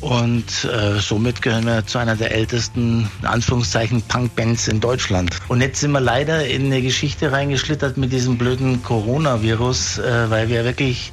Und 0.00 0.64
äh, 0.64 1.00
somit 1.00 1.42
gehören 1.42 1.66
wir 1.66 1.84
zu 1.84 1.98
einer 1.98 2.14
der 2.14 2.30
ältesten, 2.30 3.10
in 3.20 3.26
Anführungszeichen, 3.26 4.02
Punk-Bands 4.02 4.68
in 4.68 4.78
Deutschland. 4.78 5.36
Und 5.48 5.62
jetzt 5.62 5.80
sind 5.80 5.90
wir 5.90 6.00
leider 6.00 6.46
in 6.46 6.66
eine 6.66 6.80
Geschichte 6.80 7.32
reingeschlittert 7.32 7.96
mit 7.96 8.12
diesem 8.12 8.38
blöden 8.38 8.84
Coronavirus, 8.84 9.98
äh, 9.98 10.30
weil 10.30 10.48
wir 10.48 10.64
wirklich 10.64 11.12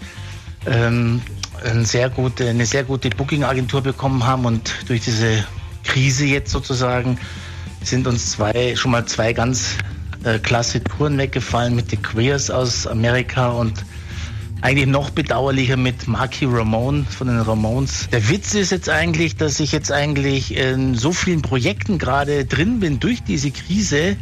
ähm, 0.67 1.21
eine 1.65 1.85
sehr 1.85 2.09
gute, 2.09 2.47
eine 2.47 2.67
sehr 2.67 2.83
gute 2.83 3.09
Booking-Agentur 3.09 3.81
bekommen 3.81 4.25
haben 4.27 4.45
und 4.45 4.71
durch 4.87 5.01
diese 5.01 5.43
Krise 5.83 6.25
jetzt 6.25 6.51
sozusagen 6.51 7.17
sind 7.81 8.05
uns 8.05 8.31
zwei, 8.31 8.75
schon 8.75 8.91
mal 8.91 9.05
zwei 9.05 9.33
ganz 9.33 9.77
äh, 10.23 10.39
klasse 10.39 10.83
Touren 10.83 11.17
weggefallen 11.17 11.75
mit 11.75 11.89
The 11.89 11.97
Queers 11.97 12.49
aus 12.49 12.87
Amerika 12.87 13.49
und 13.49 13.85
eigentlich 14.61 14.87
noch 14.87 15.09
bedauerlicher 15.09 15.75
mit 15.75 16.07
Marky 16.07 16.45
Ramone 16.45 17.05
von 17.09 17.27
den 17.27 17.39
Ramones. 17.41 18.07
Der 18.11 18.29
Witz 18.29 18.53
ist 18.53 18.71
jetzt 18.71 18.89
eigentlich, 18.89 19.35
dass 19.35 19.59
ich 19.59 19.73
jetzt 19.73 19.91
eigentlich 19.91 20.55
in 20.55 20.95
so 20.95 21.11
vielen 21.11 21.41
Projekten 21.41 21.97
gerade 21.97 22.45
drin 22.45 22.79
bin 22.79 22.99
durch 22.99 23.23
diese 23.23 23.51
Krise, 23.51 24.15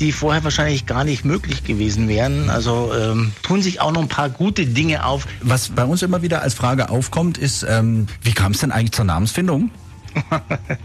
die 0.00 0.10
vorher 0.10 0.42
wahrscheinlich 0.42 0.86
gar 0.86 1.04
nicht 1.04 1.24
möglich 1.24 1.62
gewesen 1.62 2.08
wären. 2.08 2.50
Also 2.50 2.92
ähm, 2.92 3.32
tun 3.42 3.62
sich 3.62 3.80
auch 3.80 3.92
noch 3.92 4.02
ein 4.02 4.08
paar 4.08 4.28
gute 4.28 4.66
Dinge 4.66 5.04
auf. 5.04 5.28
Was 5.40 5.68
bei 5.68 5.84
uns 5.84 6.02
immer 6.02 6.20
wieder 6.20 6.42
als 6.42 6.54
Frage 6.54 6.88
aufkommt, 6.90 7.38
ist, 7.38 7.64
ähm, 7.68 8.08
wie 8.22 8.32
kam 8.32 8.52
es 8.52 8.58
denn 8.58 8.72
eigentlich 8.72 8.92
zur 8.92 9.04
Namensfindung? 9.04 9.70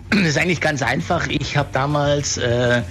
Das 0.09 0.19
ist 0.19 0.37
eigentlich 0.37 0.61
ganz 0.61 0.81
einfach. 0.81 1.27
Ich 1.27 1.55
habe 1.55 1.69
damals 1.71 2.37
äh, 2.37 2.81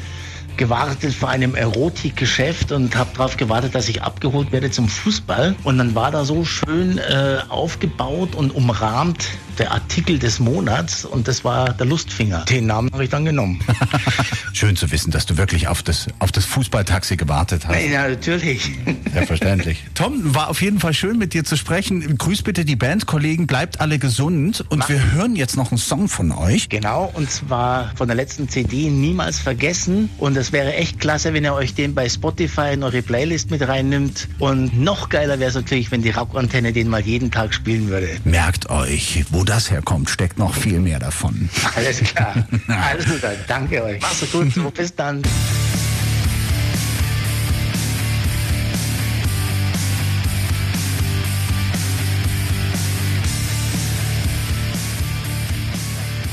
gewartet 0.61 1.15
vor 1.15 1.31
einem 1.31 1.55
Erotikgeschäft 1.55 2.71
und 2.71 2.95
habe 2.95 3.09
darauf 3.17 3.39
gewartet, 3.39 3.75
dass 3.75 3.89
ich 3.89 4.03
abgeholt 4.03 4.53
werde 4.53 4.71
zum 4.71 4.89
Fußball. 4.89 5.57
Und 5.65 5.79
dann 5.79 5.95
war 5.95 6.11
da 6.11 6.27
so 6.27 6.45
schön 6.45 6.99
äh, 6.99 7.39
aufgebaut 7.49 8.35
und 8.35 8.55
umrahmt 8.55 9.27
der 9.61 9.73
Artikel 9.73 10.19
des 10.19 10.41
Monats 10.41 11.05
und 11.05 11.29
das 11.29 11.45
war 11.45 11.75
der 11.75 11.87
Lustfinger. 11.87 12.47
Den 12.47 12.67
Namen 12.67 12.91
habe 12.93 13.05
ich 13.05 13.11
dann 13.11 13.27
genommen. 13.27 13.61
Schön 14.55 14.75
zu 14.75 14.91
wissen, 14.91 15.11
dass 15.11 15.27
du 15.27 15.37
wirklich 15.37 15.69
auf 15.69 15.83
das, 15.83 16.09
auf 16.19 16.33
das 16.33 16.47
Fußballtaxi 16.47 17.17
gewartet 17.17 17.69
hast. 17.69 17.79
ja, 17.79 18.09
natürlich. 18.09 18.71
Selbstverständlich. 19.13 19.85
Tom, 19.95 20.35
war 20.35 20.49
auf 20.49 20.63
jeden 20.63 20.81
Fall 20.81 20.95
schön 20.95 21.19
mit 21.19 21.35
dir 21.35 21.45
zu 21.45 21.57
sprechen. 21.57 22.17
Grüß 22.17 22.43
bitte 22.43 22.65
die 22.65 22.77
Bandkollegen, 22.77 23.47
bleibt 23.47 23.81
alle 23.81 23.99
gesund 23.99 24.65
und 24.71 24.89
wir 24.89 25.13
hören 25.13 25.37
jetzt 25.37 25.57
noch 25.57 25.71
einen 25.71 25.79
Song 25.79 26.09
von 26.09 26.33
euch. 26.33 26.69
Genau, 26.71 27.11
und 27.15 27.31
zwar 27.31 27.93
von 27.97 28.09
der 28.09 28.17
letzten 28.17 28.49
CD 28.49 28.89
Niemals 28.89 29.39
vergessen. 29.39 30.09
Und 30.19 30.37
es 30.37 30.53
wäre 30.53 30.75
echt 30.75 31.01
klasse, 31.01 31.35
wenn 31.35 31.45
ihr 31.45 31.55
euch 31.55 31.75
den 31.75 31.95
bei 31.95 32.09
Spotify 32.09 32.73
in 32.73 32.83
eure 32.83 33.03
Playlist 33.03 33.51
mit 33.51 33.67
reinnimmt. 33.67 34.29
Und 34.39 34.81
noch 34.81 35.11
geiler 35.11 35.39
wäre 35.39 35.51
es 35.51 35.57
natürlich, 35.57 35.91
wenn 35.91 36.03
die 36.03 36.11
Rockantenne 36.11 36.73
den 36.73 36.89
mal 36.89 37.03
jeden 37.03 37.31
Tag 37.31 37.53
spielen 37.53 37.89
würde. 37.89 38.09
Merkt 38.25 38.71
euch, 38.71 39.25
wo 39.31 39.45
das 39.51 39.69
herkommt, 39.69 40.09
steckt 40.09 40.39
noch 40.39 40.55
viel 40.55 40.79
mehr 40.79 41.01
davon. 41.01 41.51
Alles 41.75 41.99
klar. 42.01 42.35
Alles 42.69 43.19
klar. 43.19 43.33
Danke 43.49 43.83
euch. 43.83 44.01
Mach's 44.01 44.31
gut. 44.31 44.75
Bis 44.75 44.95
dann. 44.95 45.23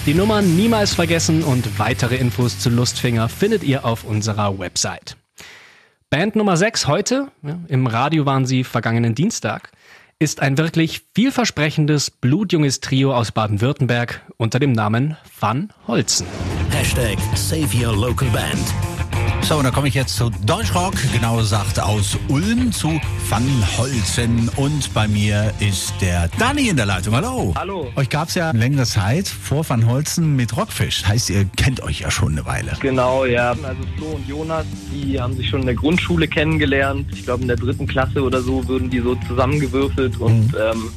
Die 0.06 0.14
Nummern 0.14 0.56
niemals 0.56 0.94
vergessen 0.94 1.44
und 1.44 1.80
weitere 1.80 2.16
Infos 2.16 2.60
zu 2.60 2.70
Lustfinger 2.70 3.30
findet 3.30 3.64
ihr 3.64 3.84
auf 3.84 4.04
unserer 4.04 4.58
Website. 4.60 5.18
Band 6.10 6.38
Nummer 6.38 6.56
6 6.56 6.88
heute, 6.88 7.32
ja, 7.42 7.60
im 7.68 7.88
Radio 7.88 8.26
waren 8.26 8.46
sie 8.46 8.64
vergangenen 8.64 9.16
Dienstag, 9.16 9.72
ist 10.20 10.42
ein 10.42 10.58
wirklich 10.58 11.04
vielversprechendes, 11.14 12.10
blutjunges 12.10 12.80
Trio 12.80 13.14
aus 13.14 13.32
Baden-Württemberg 13.32 14.26
unter 14.38 14.60
dem 14.60 14.72
Namen 14.72 15.16
Van 15.40 15.72
Holzen. 15.88 16.26
Hashtag 16.72 17.18
Save 17.36 17.70
Your 17.78 17.96
Local 17.96 18.28
Band. 18.30 18.97
So, 19.42 19.56
und 19.56 19.64
da 19.64 19.72
komme 19.72 19.88
ich 19.88 19.94
jetzt 19.94 20.16
zu 20.18 20.30
Deutschrock, 20.46 20.94
genauer 21.14 21.40
gesagt 21.40 21.80
aus 21.80 22.18
Ulm 22.28 22.72
zu 22.72 23.00
Van 23.30 23.48
Holzen. 23.78 24.50
Und 24.58 24.94
bei 24.94 25.08
mir 25.08 25.54
ist 25.60 25.94
der 26.02 26.28
Dani 26.38 26.68
in 26.68 26.76
der 26.76 26.86
Leitung. 26.86 27.16
Hallo. 27.16 27.54
Hallo. 27.56 27.88
Euch 27.96 28.10
gab 28.10 28.28
es 28.28 28.36
ja 28.36 28.52
längere 28.52 28.86
Zeit 28.86 29.28
vor 29.28 29.68
Van 29.68 29.88
Holzen 29.88 30.36
mit 30.36 30.58
Rockfisch. 30.58 31.06
Heißt, 31.06 31.30
ihr 31.30 31.46
kennt 31.56 31.82
euch 31.82 32.02
ja 32.02 32.12
schon 32.12 32.34
eine 32.34 32.46
Weile. 32.46 32.74
Genau, 32.82 33.24
ja. 33.26 33.52
Also 33.52 33.84
Flo 33.96 34.08
und 34.16 34.28
Jonas, 34.28 34.66
die 34.92 35.20
haben 35.20 35.36
sich 35.38 35.50
schon 35.50 35.62
in 35.62 35.68
der 35.68 35.76
Grundschule 35.76 36.28
kennengelernt. 36.28 37.08
Ich 37.14 37.24
glaube 37.24 37.44
in 37.44 37.48
der 37.48 37.58
dritten 37.58 37.88
Klasse 37.88 38.22
oder 38.22 38.42
so 38.42 38.68
würden 38.68 38.90
die 38.90 39.00
so 39.00 39.16
zusammengewürfelt 39.28 40.20
und 40.20 40.54
ähm, 40.60 40.90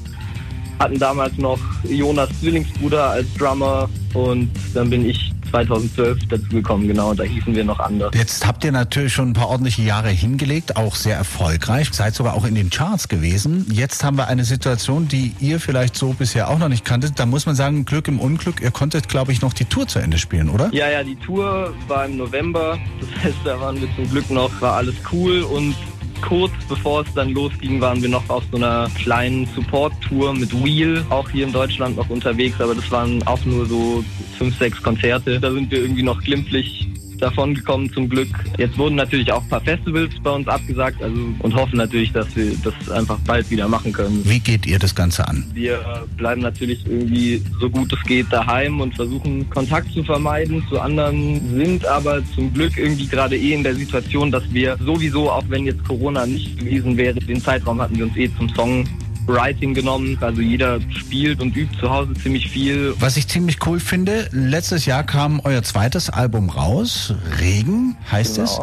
hatten 0.80 0.98
damals 0.98 1.36
noch 1.36 1.58
Jonas 1.84 2.30
Zwillingsbruder 2.40 3.10
als 3.10 3.32
Drummer 3.34 3.88
und 4.14 4.50
dann 4.74 4.90
bin 4.90 5.08
ich 5.08 5.30
2012 5.50 6.28
dazugekommen, 6.28 6.88
genau, 6.88 7.14
da 7.14 7.24
hießen 7.24 7.54
wir 7.54 7.64
noch 7.64 7.78
anders. 7.78 8.12
Jetzt 8.14 8.46
habt 8.46 8.64
ihr 8.64 8.72
natürlich 8.72 9.12
schon 9.12 9.30
ein 9.30 9.32
paar 9.32 9.48
ordentliche 9.48 9.82
Jahre 9.82 10.08
hingelegt, 10.08 10.76
auch 10.76 10.94
sehr 10.94 11.16
erfolgreich, 11.16 11.88
seid 11.92 12.14
sogar 12.14 12.34
auch 12.34 12.44
in 12.44 12.54
den 12.54 12.70
Charts 12.70 13.08
gewesen. 13.08 13.66
Jetzt 13.70 14.04
haben 14.04 14.16
wir 14.16 14.28
eine 14.28 14.44
Situation, 14.44 15.08
die 15.08 15.32
ihr 15.40 15.60
vielleicht 15.60 15.96
so 15.96 16.12
bisher 16.12 16.48
auch 16.48 16.58
noch 16.58 16.68
nicht 16.68 16.84
kanntet. 16.84 17.18
Da 17.18 17.26
muss 17.26 17.46
man 17.46 17.54
sagen, 17.54 17.84
Glück 17.84 18.08
im 18.08 18.20
Unglück, 18.20 18.60
ihr 18.60 18.70
konntet, 18.70 19.08
glaube 19.08 19.32
ich, 19.32 19.42
noch 19.42 19.52
die 19.52 19.64
Tour 19.64 19.86
zu 19.86 19.98
Ende 19.98 20.18
spielen, 20.18 20.48
oder? 20.48 20.70
Ja, 20.72 20.88
ja, 20.88 21.02
die 21.02 21.16
Tour 21.16 21.74
war 21.88 22.06
im 22.06 22.16
November, 22.16 22.78
das 23.00 23.24
heißt, 23.24 23.38
da 23.44 23.60
waren 23.60 23.80
wir 23.80 23.88
zum 23.96 24.08
Glück 24.10 24.30
noch, 24.30 24.60
war 24.60 24.74
alles 24.74 24.94
cool 25.12 25.42
und 25.42 25.74
kurz 26.20 26.52
bevor 26.68 27.02
es 27.02 27.12
dann 27.14 27.30
losging, 27.30 27.80
waren 27.80 28.02
wir 28.02 28.08
noch 28.08 28.28
auf 28.28 28.44
so 28.50 28.56
einer 28.56 28.88
kleinen 28.94 29.46
Support-Tour 29.54 30.34
mit 30.34 30.52
Wheel, 30.64 31.04
auch 31.10 31.28
hier 31.30 31.46
in 31.46 31.52
Deutschland 31.52 31.96
noch 31.96 32.08
unterwegs, 32.10 32.60
aber 32.60 32.74
das 32.74 32.90
waren 32.90 33.22
auch 33.26 33.44
nur 33.44 33.66
so 33.66 34.04
fünf, 34.38 34.56
sechs 34.58 34.82
Konzerte. 34.82 35.40
Da 35.40 35.52
sind 35.52 35.70
wir 35.70 35.80
irgendwie 35.80 36.02
noch 36.02 36.20
glimpflich 36.22 36.88
davon 37.20 37.54
gekommen 37.54 37.92
zum 37.92 38.08
Glück. 38.08 38.28
Jetzt 38.58 38.76
wurden 38.78 38.96
natürlich 38.96 39.30
auch 39.32 39.42
ein 39.42 39.48
paar 39.48 39.60
Festivals 39.60 40.10
bei 40.22 40.30
uns 40.30 40.48
abgesagt 40.48 41.02
also, 41.02 41.16
und 41.38 41.54
hoffen 41.54 41.76
natürlich, 41.76 42.12
dass 42.12 42.34
wir 42.34 42.52
das 42.64 42.90
einfach 42.90 43.18
bald 43.26 43.50
wieder 43.50 43.68
machen 43.68 43.92
können. 43.92 44.22
Wie 44.24 44.40
geht 44.40 44.66
ihr 44.66 44.78
das 44.78 44.94
Ganze 44.94 45.26
an? 45.26 45.44
Wir 45.54 46.06
bleiben 46.16 46.40
natürlich 46.40 46.84
irgendwie 46.86 47.42
so 47.60 47.68
gut 47.68 47.92
es 47.92 48.02
geht 48.04 48.32
daheim 48.32 48.80
und 48.80 48.94
versuchen 48.94 49.48
Kontakt 49.50 49.92
zu 49.92 50.02
vermeiden 50.02 50.62
zu 50.68 50.80
anderen, 50.80 51.40
sind 51.54 51.86
aber 51.86 52.22
zum 52.34 52.52
Glück 52.52 52.76
irgendwie 52.76 53.06
gerade 53.06 53.36
eh 53.36 53.54
in 53.54 53.62
der 53.62 53.74
Situation, 53.74 54.30
dass 54.30 54.42
wir 54.52 54.76
sowieso, 54.84 55.30
auch 55.30 55.44
wenn 55.48 55.66
jetzt 55.66 55.84
Corona 55.84 56.26
nicht 56.26 56.58
gewesen 56.58 56.96
wäre, 56.96 57.14
den 57.14 57.40
Zeitraum 57.40 57.80
hatten 57.80 57.96
wir 57.96 58.04
uns 58.04 58.16
eh 58.16 58.30
zum 58.36 58.48
Song 58.50 58.84
Writing 59.26 59.74
genommen. 59.74 60.16
Also 60.20 60.40
jeder 60.40 60.80
spielt 60.90 61.40
und 61.40 61.56
übt 61.56 61.76
zu 61.78 61.90
Hause 61.90 62.14
ziemlich 62.14 62.48
viel. 62.50 62.94
Was 62.98 63.16
ich 63.16 63.28
ziemlich 63.28 63.58
cool 63.66 63.80
finde, 63.80 64.28
letztes 64.32 64.86
Jahr 64.86 65.04
kam 65.04 65.40
euer 65.44 65.62
zweites 65.62 66.10
Album 66.10 66.50
raus, 66.50 67.14
Regen 67.40 67.96
heißt 68.10 68.36
Genau. 68.36 68.44
es. 68.44 68.60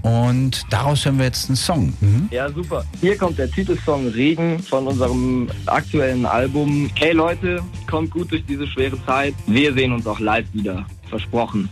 Und 0.00 0.62
daraus 0.70 1.04
hören 1.04 1.18
wir 1.18 1.24
jetzt 1.24 1.48
einen 1.50 1.56
Song. 1.56 1.92
Mhm. 2.00 2.28
Ja, 2.30 2.48
super. 2.50 2.84
Hier 3.00 3.16
kommt 3.18 3.36
der 3.36 3.50
Titelsong 3.50 4.06
Regen 4.08 4.60
von 4.62 4.86
unserem 4.86 5.48
aktuellen 5.66 6.24
Album. 6.24 6.88
Hey 6.94 7.12
Leute, 7.12 7.60
kommt 7.90 8.10
gut 8.12 8.30
durch 8.30 8.44
diese 8.46 8.66
schwere 8.68 8.96
Zeit. 9.06 9.34
Wir 9.48 9.74
sehen 9.74 9.92
uns 9.92 10.06
auch 10.06 10.20
live 10.20 10.46
wieder. 10.52 10.86
Versprochen. 11.10 11.68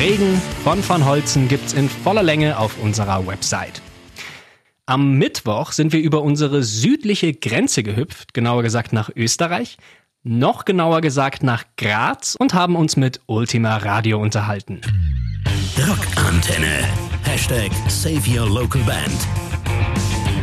Regen 0.00 0.40
von 0.64 0.82
Van 0.88 1.04
Holzen 1.04 1.46
gibt's 1.46 1.74
in 1.74 1.90
voller 1.90 2.22
Länge 2.22 2.58
auf 2.58 2.82
unserer 2.82 3.26
Website. 3.26 3.82
Am 4.86 5.18
Mittwoch 5.18 5.72
sind 5.72 5.92
wir 5.92 6.00
über 6.00 6.22
unsere 6.22 6.62
südliche 6.62 7.34
Grenze 7.34 7.82
gehüpft, 7.82 8.32
genauer 8.32 8.62
gesagt 8.62 8.94
nach 8.94 9.10
Österreich, 9.14 9.76
noch 10.22 10.64
genauer 10.64 11.02
gesagt 11.02 11.42
nach 11.42 11.64
Graz 11.76 12.34
und 12.34 12.54
haben 12.54 12.76
uns 12.76 12.96
mit 12.96 13.20
Ultima 13.26 13.76
Radio 13.76 14.18
unterhalten. 14.18 14.80
Rockantenne. 15.76 16.88
Hashtag 17.24 17.70
Save 17.88 18.22
Your 18.26 18.48
Local 18.48 18.80
Band. 18.84 19.49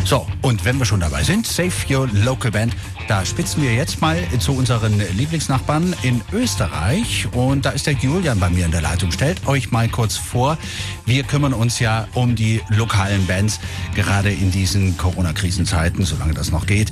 So, 0.08 0.26
und 0.42 0.64
wenn 0.64 0.78
wir 0.78 0.86
schon 0.86 1.02
dabei 1.02 1.22
sind, 1.22 1.46
Save 1.46 1.74
Your 1.90 2.08
Local 2.24 2.50
Band, 2.50 2.74
da 3.10 3.26
spitzen 3.26 3.62
wir 3.62 3.74
jetzt 3.74 4.00
mal 4.00 4.16
zu 4.40 4.54
unseren 4.54 5.02
Lieblingsnachbarn 5.18 5.94
in 6.02 6.22
Österreich. 6.32 7.28
Und 7.34 7.66
da 7.66 7.72
ist 7.72 7.88
der 7.88 7.94
Julian 7.96 8.40
bei 8.40 8.50
mir 8.50 8.64
in 8.64 8.72
der 8.72 8.80
Leitung. 8.80 9.12
Stellt 9.12 9.46
euch 9.50 9.70
mal 9.74 9.90
kurz 9.90 10.16
vor, 10.16 10.58
wir 11.06 11.24
kümmern 11.24 11.52
uns 11.54 11.80
ja 11.82 12.08
um 12.14 12.36
die 12.36 12.62
lokalen 12.70 13.28
Bands, 13.28 13.60
gerade 13.96 14.32
in 14.32 14.50
diesen 14.50 14.96
Corona-Krisenzeiten, 14.98 16.06
solange 16.06 16.34
das 16.34 16.54
noch 16.54 16.68
geht. 16.68 16.90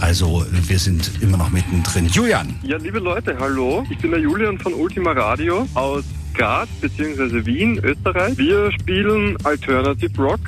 Also 0.00 0.46
wir 0.50 0.78
sind 0.78 1.10
immer 1.20 1.36
noch 1.36 1.50
mittendrin. 1.50 2.06
Julian, 2.06 2.58
Ja, 2.62 2.78
liebe 2.78 2.98
Leute, 2.98 3.36
hallo. 3.38 3.84
Ich 3.90 3.98
bin 3.98 4.10
der 4.10 4.20
Julian 4.20 4.58
von 4.58 4.72
Ultima 4.72 5.12
Radio 5.12 5.68
aus 5.74 6.04
Graz 6.32 6.70
bzw. 6.80 7.44
Wien, 7.44 7.78
Österreich. 7.84 8.38
Wir 8.38 8.72
spielen 8.72 9.36
Alternative 9.44 10.16
Rock, 10.16 10.40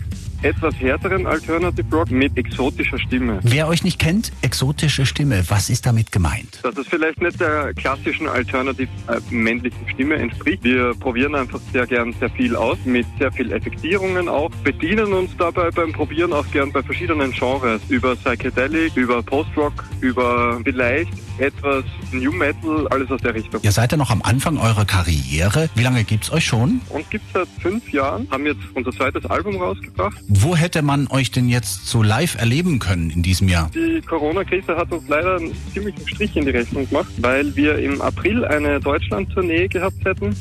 etwas 0.42 0.74
härteren 0.80 1.26
Alternative 1.26 1.86
Rock 1.92 2.10
mit 2.10 2.36
exotischer 2.36 2.98
Stimme. 2.98 3.40
wer 3.42 3.68
euch 3.68 3.84
nicht 3.84 3.98
kennt, 3.98 4.32
exotische 4.42 5.06
Stimme, 5.06 5.44
was 5.48 5.70
ist 5.70 5.86
damit 5.86 6.12
gemeint? 6.12 6.60
Dass 6.62 6.76
es 6.76 6.86
vielleicht 6.88 7.20
nicht 7.20 7.40
der 7.40 7.72
klassischen 7.74 8.28
Alternative 8.28 8.88
äh, 9.08 9.20
männlichen 9.30 9.88
Stimme 9.88 10.16
entspricht. 10.16 10.62
Wir 10.64 10.94
probieren 10.94 11.34
einfach 11.34 11.60
sehr 11.72 11.86
gern 11.86 12.12
sehr 12.18 12.30
viel 12.30 12.56
aus, 12.56 12.78
mit 12.84 13.06
sehr 13.18 13.32
viel 13.32 13.52
Effektierungen 13.52 14.28
auch, 14.28 14.50
bedienen 14.62 15.12
uns 15.12 15.30
dabei 15.36 15.70
beim 15.70 15.92
Probieren 15.92 16.32
auch 16.32 16.46
gern 16.50 16.72
bei 16.72 16.82
verschiedenen 16.82 17.32
Genres, 17.32 17.80
über 17.88 18.16
Psychedelic, 18.16 18.96
über 18.96 19.22
Post-Rock, 19.22 19.84
über 20.00 20.60
vielleicht 20.64 21.12
etwas 21.38 21.84
New 22.12 22.32
Metal, 22.32 22.86
alles 22.88 23.10
aus 23.10 23.20
der 23.20 23.34
Richtung. 23.34 23.60
Ihr 23.62 23.72
seid 23.72 23.92
ja 23.92 23.98
noch 23.98 24.10
am 24.10 24.22
Anfang 24.22 24.58
eurer 24.58 24.84
Karriere. 24.84 25.68
Wie 25.74 25.82
lange 25.82 26.04
gibt's 26.04 26.32
euch 26.32 26.44
schon? 26.44 26.80
Uns 26.88 27.08
gibt 27.10 27.24
seit 27.32 27.48
fünf 27.60 27.92
Jahren, 27.92 28.28
haben 28.30 28.46
jetzt 28.46 28.60
unser 28.74 28.92
zweites 28.92 29.24
Album 29.26 29.56
rausgebracht. 29.56 30.16
Wo 30.28 30.56
hätte 30.56 30.82
man 30.82 31.08
euch 31.08 31.30
denn 31.30 31.48
jetzt 31.48 31.86
so 31.86 32.02
live 32.02 32.36
erleben 32.36 32.78
können 32.78 33.10
in 33.10 33.22
diesem 33.22 33.48
Jahr? 33.48 33.70
Die 33.74 34.00
Corona-Krise 34.00 34.76
hat 34.76 34.92
uns 34.92 35.08
leider 35.08 35.36
einen 35.36 35.54
ziemlichen 35.72 36.06
Strich 36.08 36.36
in 36.36 36.44
die 36.44 36.50
Rechnung 36.50 36.88
gemacht, 36.88 37.10
weil 37.18 37.54
wir 37.56 37.78
im 37.78 38.00
April 38.00 38.44
eine 38.44 38.80
Deutschland-Tournee 38.80 39.68
gehabt 39.68 40.04
hätten. 40.04 40.34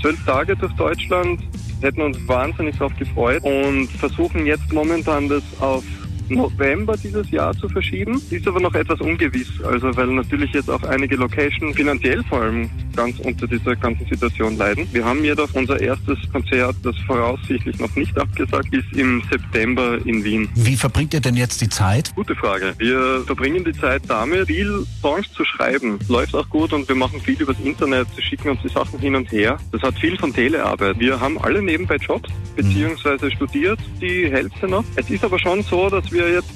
Zwölf 0.00 0.24
Tage 0.24 0.56
durch 0.56 0.72
Deutschland, 0.74 1.40
hätten 1.80 2.02
uns 2.02 2.16
wahnsinnig 2.26 2.76
darauf 2.76 2.96
gefreut 2.96 3.42
und 3.44 3.88
versuchen 3.88 4.46
jetzt 4.46 4.72
momentan 4.72 5.28
das 5.28 5.42
auf 5.60 5.84
November 6.30 6.96
dieses 6.96 7.30
Jahr 7.30 7.56
zu 7.56 7.68
verschieben. 7.68 8.20
Ist 8.30 8.46
aber 8.46 8.60
noch 8.60 8.74
etwas 8.74 9.00
ungewiss, 9.00 9.48
also 9.62 9.94
weil 9.96 10.08
natürlich 10.08 10.52
jetzt 10.52 10.70
auch 10.70 10.82
einige 10.84 11.16
Locations 11.16 11.76
finanziell 11.76 12.22
vor 12.24 12.42
allem 12.42 12.70
ganz 12.94 13.18
unter 13.20 13.46
dieser 13.46 13.76
ganzen 13.76 14.06
Situation 14.06 14.56
leiden. 14.56 14.86
Wir 14.92 15.04
haben 15.04 15.22
jedoch 15.22 15.48
unser 15.54 15.80
erstes 15.80 16.18
Konzert, 16.32 16.74
das 16.82 16.96
voraussichtlich 17.06 17.78
noch 17.78 17.94
nicht 17.94 18.18
abgesagt 18.18 18.74
ist, 18.74 18.92
im 18.96 19.22
September 19.30 19.98
in 20.04 20.24
Wien. 20.24 20.48
Wie 20.54 20.76
verbringt 20.76 21.14
ihr 21.14 21.20
denn 21.20 21.36
jetzt 21.36 21.60
die 21.60 21.68
Zeit? 21.68 22.12
Gute 22.16 22.34
Frage. 22.34 22.74
Wir 22.78 23.22
verbringen 23.24 23.64
die 23.64 23.72
Zeit 23.72 24.02
damit, 24.08 24.48
viel 24.48 24.84
Songs 25.00 25.32
zu 25.32 25.44
schreiben. 25.44 25.98
Läuft 26.08 26.34
auch 26.34 26.48
gut 26.48 26.72
und 26.72 26.88
wir 26.88 26.96
machen 26.96 27.20
viel 27.20 27.40
übers 27.40 27.58
Internet, 27.62 28.08
schicken 28.18 28.50
uns 28.50 28.60
die 28.62 28.68
Sachen 28.68 28.98
hin 28.98 29.14
und 29.14 29.30
her. 29.30 29.58
Das 29.70 29.82
hat 29.82 29.98
viel 29.98 30.18
von 30.18 30.32
Telearbeit. 30.32 30.98
Wir 30.98 31.20
haben 31.20 31.38
alle 31.38 31.62
nebenbei 31.62 31.96
Jobs, 31.96 32.28
beziehungsweise 32.56 33.30
studiert 33.30 33.78
die 34.00 34.28
Hälfte 34.30 34.66
noch. 34.66 34.84
Es 34.96 35.08
ist 35.08 35.24
aber 35.24 35.38
schon 35.38 35.62
so, 35.62 35.88
dass 35.88 36.10
wir 36.10 36.17
jetzt 36.26 36.50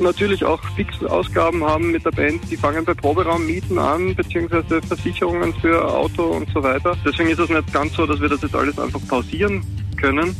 natürlich 0.00 0.44
auch 0.44 0.60
Fixausgaben 0.74 1.62
haben 1.64 1.92
mit 1.92 2.04
der 2.04 2.10
Band. 2.10 2.40
Die 2.50 2.56
fangen 2.56 2.84
bei 2.84 2.94
Proberaummieten 2.94 3.78
an, 3.78 4.14
beziehungsweise 4.14 4.80
Versicherungen 4.82 5.54
für 5.54 5.86
Auto 5.86 6.22
und 6.24 6.48
so 6.52 6.62
weiter. 6.62 6.96
Deswegen 7.04 7.30
ist 7.30 7.38
es 7.38 7.48
nicht 7.48 7.72
ganz 7.72 7.94
so, 7.94 8.06
dass 8.06 8.20
wir 8.20 8.28
das 8.28 8.42
jetzt 8.42 8.54
alles 8.54 8.78
einfach 8.78 9.00
pausieren 9.06 9.62
können, 9.96 10.34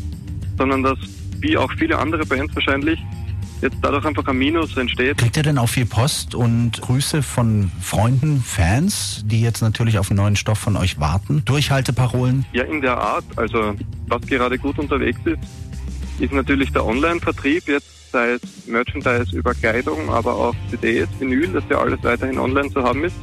sondern 0.56 0.82
dass, 0.82 0.98
wie 1.38 1.56
auch 1.56 1.70
viele 1.78 1.98
andere 1.98 2.24
Bands 2.24 2.54
wahrscheinlich, 2.54 2.98
jetzt 3.60 3.76
dadurch 3.80 4.04
einfach 4.04 4.26
ein 4.26 4.36
Minus 4.36 4.76
entsteht. 4.76 5.18
Kriegt 5.18 5.36
ihr 5.36 5.42
denn 5.44 5.58
auch 5.58 5.68
viel 5.68 5.86
Post 5.86 6.34
und 6.34 6.80
Grüße 6.80 7.22
von 7.22 7.70
Freunden, 7.80 8.42
Fans, 8.42 9.22
die 9.24 9.40
jetzt 9.40 9.60
natürlich 9.62 9.98
auf 9.98 10.10
einen 10.10 10.16
neuen 10.16 10.36
Stoff 10.36 10.58
von 10.58 10.76
euch 10.76 10.98
warten? 10.98 11.44
Durchhalteparolen? 11.44 12.44
Ja, 12.52 12.64
in 12.64 12.80
der 12.80 12.98
Art. 12.98 13.24
Also, 13.36 13.74
was 14.08 14.22
gerade 14.22 14.58
gut 14.58 14.78
unterwegs 14.78 15.20
ist, 15.24 15.38
ist 16.18 16.32
natürlich 16.32 16.72
der 16.72 16.84
Online-Vertrieb 16.84 17.68
jetzt 17.68 18.01
sei 18.12 18.32
es 18.32 18.66
Merchandise 18.66 19.36
über 19.36 19.54
Kleidung, 19.54 20.10
aber 20.10 20.34
auch 20.34 20.54
CDs, 20.70 21.08
Vinyl, 21.18 21.48
dass 21.48 21.64
ja 21.68 21.78
alles 21.78 22.02
weiterhin 22.02 22.38
online 22.38 22.70
zu 22.70 22.82
haben 22.82 23.04
ist. 23.04 23.16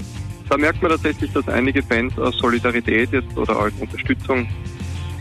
Da 0.49 0.57
merkt 0.57 0.81
man 0.81 0.91
tatsächlich, 0.91 1.31
dass 1.31 1.47
einige 1.47 1.83
Fans 1.83 2.17
aus 2.17 2.37
Solidarität 2.39 3.11
jetzt 3.11 3.37
oder 3.37 3.57
als 3.57 3.73
Unterstützung 3.79 4.47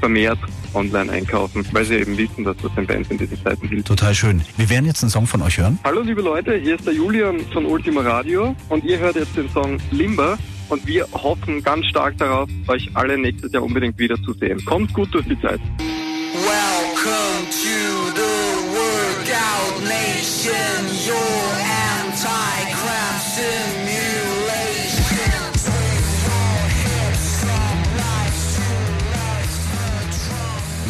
vermehrt 0.01 0.39
online 0.75 1.13
einkaufen, 1.13 1.67
weil 1.73 1.85
sie 1.85 1.97
eben 1.97 2.17
wissen, 2.17 2.45
dass 2.45 2.57
das 2.63 2.75
den 2.75 2.87
Bands 2.87 3.11
in 3.11 3.19
diesen 3.19 3.43
Zeiten 3.43 3.69
hilft. 3.69 3.89
Total 3.89 4.15
schön. 4.15 4.41
Wir 4.57 4.71
werden 4.71 4.87
jetzt 4.87 5.03
einen 5.03 5.11
Song 5.11 5.27
von 5.27 5.43
euch 5.43 5.59
hören. 5.59 5.79
Hallo 5.85 6.01
liebe 6.01 6.23
Leute, 6.23 6.55
hier 6.57 6.77
ist 6.77 6.87
der 6.87 6.95
Julian 6.95 7.41
von 7.53 7.67
Ultima 7.67 8.01
Radio 8.01 8.57
und 8.69 8.85
ihr 8.85 8.99
hört 8.99 9.17
jetzt 9.17 9.37
den 9.37 9.51
Song 9.51 9.79
Limber 9.91 10.39
und 10.69 10.87
wir 10.87 11.07
hoffen 11.13 11.63
ganz 11.63 11.87
stark 11.87 12.17
darauf, 12.19 12.49
euch 12.69 12.91
alle 12.95 13.19
nächstes 13.19 13.53
Jahr 13.53 13.63
unbedingt 13.63 13.99
wiederzusehen. 13.99 14.65
Kommt 14.65 14.95
gut 14.95 15.13
durch 15.13 15.27
die 15.27 15.41
Zeit. 15.41 15.61
Welcome 16.35 17.49
to 17.51 18.21
the 18.21 18.28
nation, 20.49 21.15
your 21.15 21.55
anti-crime 22.01 23.21
simulation. 23.35 24.19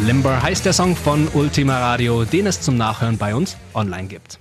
Limber 0.05 0.41
heißt 0.41 0.65
der 0.65 0.73
Song 0.73 0.97
von 0.97 1.29
Ultima 1.35 1.79
Radio, 1.79 2.25
den 2.25 2.47
es 2.47 2.61
zum 2.61 2.77
Nachhören 2.77 3.19
bei 3.19 3.35
uns 3.35 3.57
online 3.75 4.09
gibt. 4.09 4.39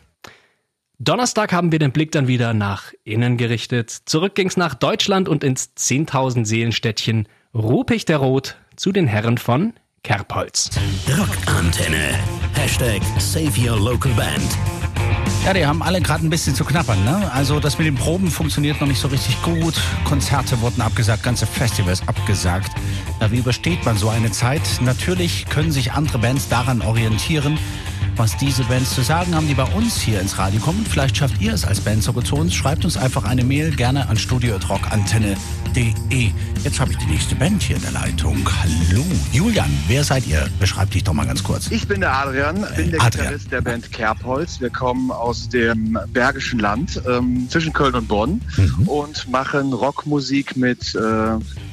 Donnerstag 0.99 1.51
haben 1.51 1.71
wir 1.71 1.79
den 1.79 1.91
Blick 1.91 2.11
dann 2.11 2.27
wieder 2.27 2.53
nach 2.53 2.93
innen 3.03 3.37
gerichtet. 3.37 3.89
Zurück 3.89 4.33
ging's 4.33 4.57
nach 4.57 4.75
Deutschland 4.75 5.27
und 5.27 5.43
ins 5.43 5.71
10.000 5.77 6.45
Seelenstädtchen 6.45 7.27
Ruppig 7.53 8.05
der 8.05 8.17
Rot 8.17 8.55
zu 8.75 8.91
den 8.91 9.07
Herren 9.07 9.37
von 9.37 9.73
Kerbholz. 10.03 10.71
Rockantenne. 11.09 12.17
Hashtag 12.55 13.01
Save 13.19 13.53
Your 13.59 13.77
Local 13.77 14.11
Band. 14.13 14.76
Ja, 15.45 15.53
die 15.53 15.65
haben 15.65 15.81
alle 15.81 16.01
gerade 16.01 16.25
ein 16.25 16.29
bisschen 16.29 16.55
zu 16.55 16.65
knappern, 16.65 17.03
ne? 17.05 17.31
Also 17.33 17.59
das 17.59 17.77
mit 17.77 17.87
den 17.87 17.95
Proben 17.95 18.29
funktioniert 18.29 18.81
noch 18.81 18.87
nicht 18.87 18.99
so 18.99 19.07
richtig 19.07 19.41
gut. 19.43 19.75
Konzerte 20.03 20.59
wurden 20.59 20.81
abgesagt, 20.81 21.23
ganze 21.23 21.45
Festivals 21.45 22.05
abgesagt. 22.07 22.71
Na, 23.19 23.31
wie 23.31 23.37
übersteht 23.37 23.85
man 23.85 23.97
so 23.97 24.09
eine 24.09 24.31
Zeit? 24.31 24.61
Natürlich 24.81 25.45
können 25.45 25.71
sich 25.71 25.93
andere 25.93 26.17
Bands 26.17 26.49
daran 26.49 26.81
orientieren, 26.81 27.57
was 28.17 28.35
diese 28.37 28.63
Bands 28.63 28.95
zu 28.95 29.01
sagen 29.01 29.35
haben, 29.35 29.47
die 29.47 29.53
bei 29.53 29.63
uns 29.63 30.01
hier 30.01 30.19
ins 30.19 30.37
Radio 30.37 30.59
kommen. 30.59 30.85
Vielleicht 30.89 31.17
schafft 31.17 31.39
ihr 31.41 31.53
es 31.53 31.65
als 31.65 31.79
Band 31.81 32.03
sogar 32.03 32.23
zu 32.23 32.35
uns. 32.35 32.53
Schreibt 32.55 32.83
uns 32.83 32.97
einfach 32.97 33.23
eine 33.25 33.43
Mail 33.43 33.75
gerne 33.75 34.07
an 34.09 34.17
studio.rockantenne.de. 34.17 36.31
Jetzt 36.63 36.79
habe 36.79 36.91
ich 36.91 36.97
die 36.97 37.05
nächste 37.05 37.35
Band 37.35 37.61
hier 37.61 37.75
in 37.75 37.81
der 37.83 37.91
Leitung. 37.91 38.37
Hallo. 38.61 39.03
Julian, 39.31 39.69
wer 39.87 40.03
seid 40.03 40.25
ihr? 40.27 40.47
Beschreibt 40.59 40.93
dich 40.95 41.03
doch 41.03 41.13
mal 41.13 41.25
ganz 41.27 41.43
kurz. 41.43 41.69
Ich 41.71 41.87
bin 41.87 42.01
der 42.01 42.13
Adrian, 42.13 42.65
bin 42.75 42.91
der 42.91 43.01
Adrian. 43.01 43.25
Gitarrist 43.27 43.51
der 43.51 43.61
Band 43.61 43.91
Kerbholz. 43.91 44.59
Wir 44.59 44.69
kommen 44.69 45.11
aus 45.11 45.47
dem 45.49 45.97
Bergischen 46.11 46.59
Land 46.59 47.01
ähm, 47.07 47.47
zwischen 47.49 47.73
Köln 47.73 47.95
und 47.95 48.07
Bonn 48.07 48.41
Mhm. 48.57 48.87
und 48.87 49.29
machen 49.29 49.73
Rockmusik 49.73 50.57
mit 50.57 50.95
äh, 50.95 50.99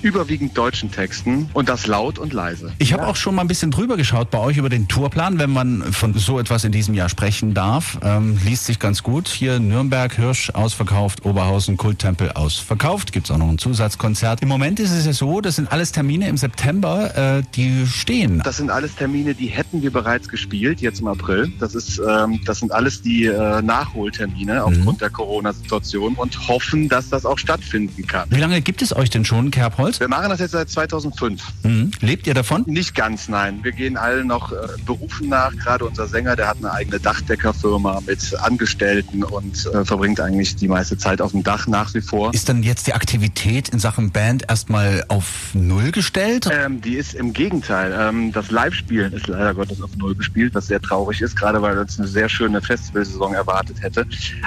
überwiegend 0.04 0.56
deutschen 0.56 0.90
Texten 0.90 1.48
und 1.54 1.68
das 1.68 1.86
laut 1.86 2.18
und 2.18 2.32
leise. 2.32 2.72
Ich 2.78 2.92
habe 2.92 3.06
auch 3.06 3.16
schon 3.16 3.34
mal 3.34 3.42
ein 3.42 3.48
bisschen 3.48 3.70
drüber 3.70 3.96
geschaut 3.96 4.30
bei 4.30 4.38
euch 4.38 4.58
über 4.58 4.68
den 4.68 4.86
Tourplan, 4.86 5.38
wenn 5.38 5.50
man 5.50 5.82
von 5.92 6.14
so 6.14 6.38
etwas 6.38 6.64
in 6.64 6.72
diesem 6.72 6.94
Jahr 6.94 7.08
sprechen 7.08 7.54
darf. 7.54 7.98
Ähm, 8.02 8.38
liest 8.44 8.66
sich 8.66 8.78
ganz 8.78 9.02
gut. 9.02 9.28
Hier 9.28 9.58
Nürnberg, 9.58 10.14
Hirsch 10.14 10.50
ausverkauft, 10.50 11.24
Oberhausen, 11.24 11.76
Kulttempel 11.76 12.32
ausverkauft. 12.32 13.12
Gibt's 13.12 13.30
auch 13.30 13.38
noch 13.38 13.48
ein 13.48 13.58
Zusatzkonzert. 13.58 14.42
Im 14.42 14.48
Moment 14.48 14.78
ist 14.78 14.90
es 14.90 15.06
ja 15.06 15.12
so, 15.12 15.40
das 15.40 15.56
sind 15.56 15.72
alles 15.72 15.92
Termine 15.92 16.28
im 16.28 16.36
September, 16.36 17.38
äh, 17.38 17.42
die 17.54 17.86
stehen. 17.86 18.42
Das 18.44 18.58
sind 18.58 18.70
alles 18.70 18.94
Termine, 18.94 19.34
die 19.34 19.46
hätten 19.46 19.82
wir 19.82 19.90
bereits 19.90 20.28
gespielt, 20.28 20.80
jetzt 20.82 21.00
im 21.00 21.08
April. 21.08 21.50
Das 21.58 21.74
ist, 21.74 21.98
ähm, 21.98 22.40
das 22.44 22.58
sind 22.58 22.72
alles 22.72 23.00
die 23.00 23.24
äh, 23.24 23.62
Nachholtermine 23.62 24.62
aufgrund 24.64 25.00
der 25.00 25.10
Corona-Situation 25.10 26.14
und 26.14 26.48
hoffen, 26.48 26.88
dass 26.90 27.08
das 27.08 27.24
auch 27.24 27.38
stattfinden 27.38 28.06
kann. 28.06 28.28
Wie 28.30 28.40
lange 28.40 28.60
gibt 28.60 28.82
es 28.82 28.94
euch 28.94 29.08
denn 29.08 29.24
schon, 29.24 29.50
Kerbholz? 29.50 29.93
Kerpolz? 29.94 30.00
Wir 30.00 30.08
machen 30.08 30.30
das 30.30 30.40
jetzt 30.40 30.52
seit 30.52 30.70
2005. 30.70 31.42
Mhm. 31.62 31.90
Lebt 32.00 32.26
ihr 32.26 32.34
davon? 32.34 32.64
Nicht 32.66 32.94
ganz, 32.94 33.28
nein. 33.28 33.60
Wir 33.62 33.72
gehen 33.72 33.96
allen 33.96 34.26
noch 34.26 34.52
äh, 34.52 34.56
Berufen 34.84 35.28
nach. 35.28 35.54
Gerade 35.56 35.84
unser 35.84 36.06
Sänger, 36.06 36.36
der 36.36 36.48
hat 36.48 36.58
eine 36.58 36.72
eigene 36.72 37.00
Dachdeckerfirma 37.00 38.00
mit 38.06 38.34
Angestellten 38.40 39.24
und 39.24 39.66
äh, 39.66 39.84
verbringt 39.84 40.20
eigentlich 40.20 40.56
die 40.56 40.68
meiste 40.68 40.98
Zeit 40.98 41.20
auf 41.20 41.32
dem 41.32 41.42
Dach 41.42 41.66
nach 41.66 41.92
wie 41.94 42.00
vor. 42.00 42.32
Ist 42.34 42.48
dann 42.48 42.62
jetzt 42.62 42.86
die 42.86 42.94
Aktivität 42.94 43.68
in 43.68 43.78
Sachen 43.78 44.10
Band 44.10 44.44
erstmal 44.48 45.04
auf 45.08 45.50
Null 45.54 45.90
gestellt? 45.90 46.48
Ähm, 46.50 46.80
die 46.80 46.94
ist 46.94 47.14
im 47.14 47.32
Gegenteil. 47.32 47.94
Ähm, 47.98 48.32
das 48.32 48.50
Live-Spielen 48.50 49.12
ist 49.12 49.26
leider 49.26 49.54
Gottes 49.54 49.80
auf 49.82 49.96
Null 49.96 50.14
gespielt, 50.14 50.54
was 50.54 50.66
sehr 50.66 50.80
traurig 50.80 51.20
ist, 51.20 51.36
gerade 51.36 51.60
weil 51.62 51.78
uns 51.78 51.98
eine 51.98 52.08
sehr 52.08 52.28
schöne 52.28 52.60
Festivalsaison 52.60 53.34
erwartet 53.34 53.80
hätte. 53.82 54.06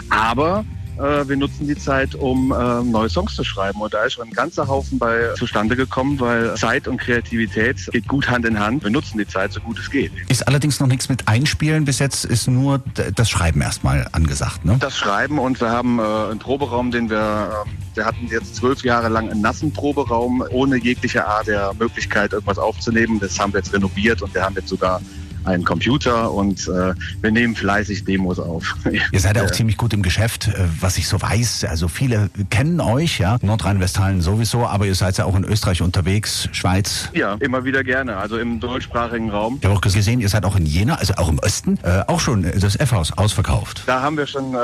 Aber 0.10 0.66
wir 0.98 1.38
nutzen 1.38 1.68
die 1.68 1.76
Zeit, 1.76 2.16
um 2.16 2.52
äh, 2.52 2.84
neue 2.84 3.10
Songs 3.10 3.36
zu 3.36 3.44
schreiben. 3.44 3.82
Und 3.82 3.94
da 3.94 4.04
ist 4.04 4.14
schon 4.14 4.28
ein 4.28 4.34
ganzer 4.34 4.68
Haufen 4.68 4.98
bei 5.00 5.34
zustande 5.36 5.76
gekommen, 5.76 6.20
weil 6.20 6.56
Zeit 6.56 6.88
und 6.88 6.98
Kreativität 6.98 7.78
geht 7.92 8.08
gut 8.08 8.30
Hand 8.30 8.46
in 8.46 8.60
Hand. 8.60 8.84
Wir 8.84 8.92
nutzen 8.92 9.18
die 9.18 9.28
Zeit 9.28 9.54
so 9.54 9.60
gut 9.60 9.80
es 9.80 9.90
geht. 9.90 10.12
Ist 10.28 10.48
allerdings 10.48 10.80
noch 10.80 10.88
nichts 10.88 11.10
mit 11.10 11.28
Einspielen. 11.28 11.86
Bis 11.86 12.00
jetzt 12.00 12.26
ist 12.26 12.48
nur 12.48 12.82
das 13.16 13.30
Schreiben 13.30 13.62
erstmal 13.62 14.08
angesagt, 14.12 14.66
ne? 14.66 14.78
Das 14.80 14.98
Schreiben 14.98 15.40
und 15.40 15.62
wir 15.62 15.70
haben 15.70 16.00
äh, 16.00 16.02
einen 16.02 16.40
Proberaum, 16.40 16.92
den 16.92 17.10
wir, 17.10 17.64
ähm, 17.66 17.72
wir 17.94 18.06
hatten 18.06 18.28
jetzt 18.28 18.56
zwölf 18.56 18.84
Jahre 18.84 19.10
lang 19.10 19.30
einen 19.30 19.42
nassen 19.42 19.72
Proberaum 19.72 20.44
ohne 20.50 20.78
jegliche 20.78 21.26
Art 21.26 21.48
der 21.48 21.74
Möglichkeit, 21.78 22.34
irgendwas 22.34 22.58
aufzunehmen. 22.58 23.20
Das 23.20 23.40
haben 23.40 23.54
wir 23.54 23.60
jetzt 23.60 23.74
renoviert 23.74 24.22
und 24.22 24.34
wir 24.34 24.44
haben 24.44 24.56
jetzt 24.56 24.70
sogar 24.70 25.02
einen 25.48 25.64
Computer 25.64 26.32
und 26.32 26.68
äh, 26.68 26.94
wir 27.22 27.32
nehmen 27.32 27.56
fleißig 27.56 28.06
Demos 28.06 28.40
auf. 28.40 28.76
Ihr 29.12 29.20
seid 29.20 29.38
ja 29.38 29.44
auch 29.44 29.52
ziemlich 29.52 29.78
gut 29.78 29.94
im 29.94 30.02
Geschäft, 30.02 30.48
äh, 30.48 30.66
was 30.80 30.98
ich 30.98 31.08
so 31.08 31.22
weiß. 31.22 31.66
Also 31.66 31.88
viele 31.88 32.30
kennen 32.50 32.80
euch, 32.80 33.20
ja. 33.20 33.38
Nordrhein-Westfalen 33.42 34.22
sowieso, 34.22 34.66
aber 34.66 34.86
ihr 34.86 34.96
seid 34.96 35.18
ja 35.18 35.26
auch 35.26 35.36
in 35.36 35.44
Österreich 35.44 35.82
unterwegs, 35.82 36.50
Schweiz. 36.52 37.10
Ja, 37.14 37.36
immer 37.40 37.64
wieder 37.64 37.84
gerne. 37.84 38.18
Also 38.18 38.38
im 38.38 38.60
deutschsprachigen 38.60 39.30
Raum. 39.30 39.58
Ich 39.60 39.66
habe 39.66 39.76
auch 39.76 39.82
gesehen, 39.82 40.20
ihr 40.20 40.30
seid 40.30 40.46
auch 40.46 40.56
in 40.56 40.66
Jena, 40.66 40.96
also 40.96 41.14
auch 41.16 41.30
im 41.30 41.40
Osten, 41.40 41.80
äh, 41.84 42.04
auch 42.08 42.20
schon 42.20 42.44
das 42.44 42.76
F-Haus 42.76 43.18
ausverkauft. 43.18 43.84
Da 43.86 44.02
haben 44.02 44.18
wir 44.18 44.28
schon 44.28 44.54
äh, 44.54 44.58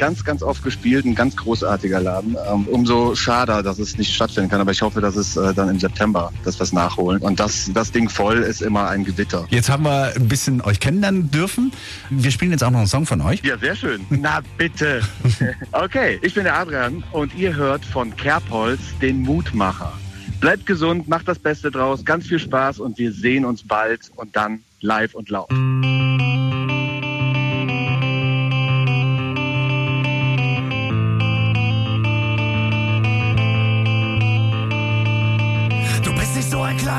ganz, 0.00 0.24
ganz 0.24 0.42
oft 0.42 0.64
gespielt. 0.64 1.04
Ein 1.04 1.14
ganz 1.14 1.36
großartiger 1.36 2.00
Laden. 2.00 2.36
Ähm, 2.50 2.66
umso 2.66 3.14
schade, 3.14 3.62
dass 3.62 3.78
es 3.78 3.98
nicht 3.98 4.12
stattfinden 4.12 4.50
kann. 4.50 4.60
Aber 4.60 4.72
ich 4.72 4.82
hoffe, 4.82 5.00
dass 5.00 5.14
es 5.14 5.36
äh, 5.36 5.54
dann 5.54 5.68
im 5.68 5.78
September, 5.78 6.32
dass 6.44 6.58
wir 6.58 6.64
es 6.64 6.72
nachholen. 6.72 7.20
Und 7.22 7.38
das, 7.38 7.70
das 7.72 7.92
Ding 7.92 8.08
voll 8.08 8.38
ist 8.38 8.62
immer 8.62 8.88
ein 8.88 9.04
Gewitter. 9.04 9.46
Jetzt 9.50 9.68
haben 9.68 9.84
wir 9.84 10.12
ein 10.16 10.26
bisschen 10.26 10.62
euch 10.62 10.80
kennenlernen 10.80 11.30
dürfen. 11.30 11.70
Wir 12.08 12.30
spielen 12.30 12.50
jetzt 12.50 12.64
auch 12.64 12.70
noch 12.70 12.78
einen 12.78 12.88
Song 12.88 13.06
von 13.06 13.20
euch. 13.20 13.44
Ja, 13.44 13.58
sehr 13.58 13.76
schön. 13.76 14.04
Na 14.10 14.40
bitte. 14.56 15.02
Okay, 15.72 16.18
ich 16.22 16.34
bin 16.34 16.44
der 16.44 16.58
Adrian 16.58 17.02
und 17.12 17.34
ihr 17.34 17.54
hört 17.54 17.84
von 17.84 18.16
Kerbholz 18.16 18.80
den 19.00 19.22
Mutmacher. 19.22 19.92
Bleibt 20.40 20.66
gesund, 20.66 21.08
macht 21.08 21.28
das 21.28 21.38
Beste 21.38 21.70
draus, 21.70 22.04
ganz 22.04 22.26
viel 22.26 22.38
Spaß 22.38 22.80
und 22.80 22.98
wir 22.98 23.12
sehen 23.12 23.44
uns 23.44 23.62
bald 23.62 24.10
und 24.16 24.34
dann 24.34 24.62
live 24.80 25.14
und 25.14 25.28
laut. 25.28 25.50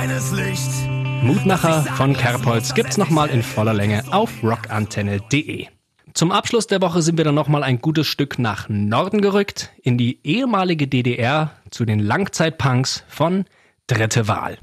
Kleines 0.01 0.31
Licht. 0.31 0.71
Mutmacher 1.21 1.83
von 1.95 2.13
Kerbholz 2.13 2.73
gibt's 2.73 2.97
nochmal 2.97 3.29
in 3.29 3.43
voller 3.43 3.73
Länge 3.73 4.03
auf 4.11 4.31
rockantenne.de. 4.41 5.67
Zum 6.15 6.31
Abschluss 6.31 6.65
der 6.65 6.81
Woche 6.81 7.03
sind 7.03 7.17
wir 7.17 7.23
dann 7.23 7.35
nochmal 7.35 7.61
ein 7.61 7.81
gutes 7.81 8.07
Stück 8.07 8.39
nach 8.39 8.67
Norden 8.67 9.21
gerückt, 9.21 9.69
in 9.83 9.99
die 9.99 10.19
ehemalige 10.23 10.87
DDR 10.87 11.51
zu 11.69 11.85
den 11.85 11.99
Langzeitpunks 11.99 13.03
von 13.09 13.45
Dritte 13.85 14.27
Wahl. 14.27 14.57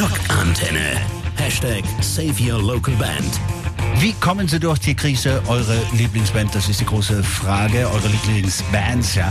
Rockantenne. 0.00 0.96
Hashtag 1.36 1.84
Save 2.00 2.42
Your 2.42 2.62
Local 2.62 2.94
Band. 2.94 3.59
Wie 4.00 4.14
kommen 4.14 4.48
Sie 4.48 4.58
durch 4.58 4.78
die 4.78 4.94
Krise? 4.94 5.42
Eure 5.46 5.76
Lieblingsband, 5.92 6.54
das 6.54 6.70
ist 6.70 6.80
die 6.80 6.86
große 6.86 7.22
Frage. 7.22 7.86
Eure 7.86 8.08
Lieblingsbands, 8.08 9.14
ja. 9.14 9.30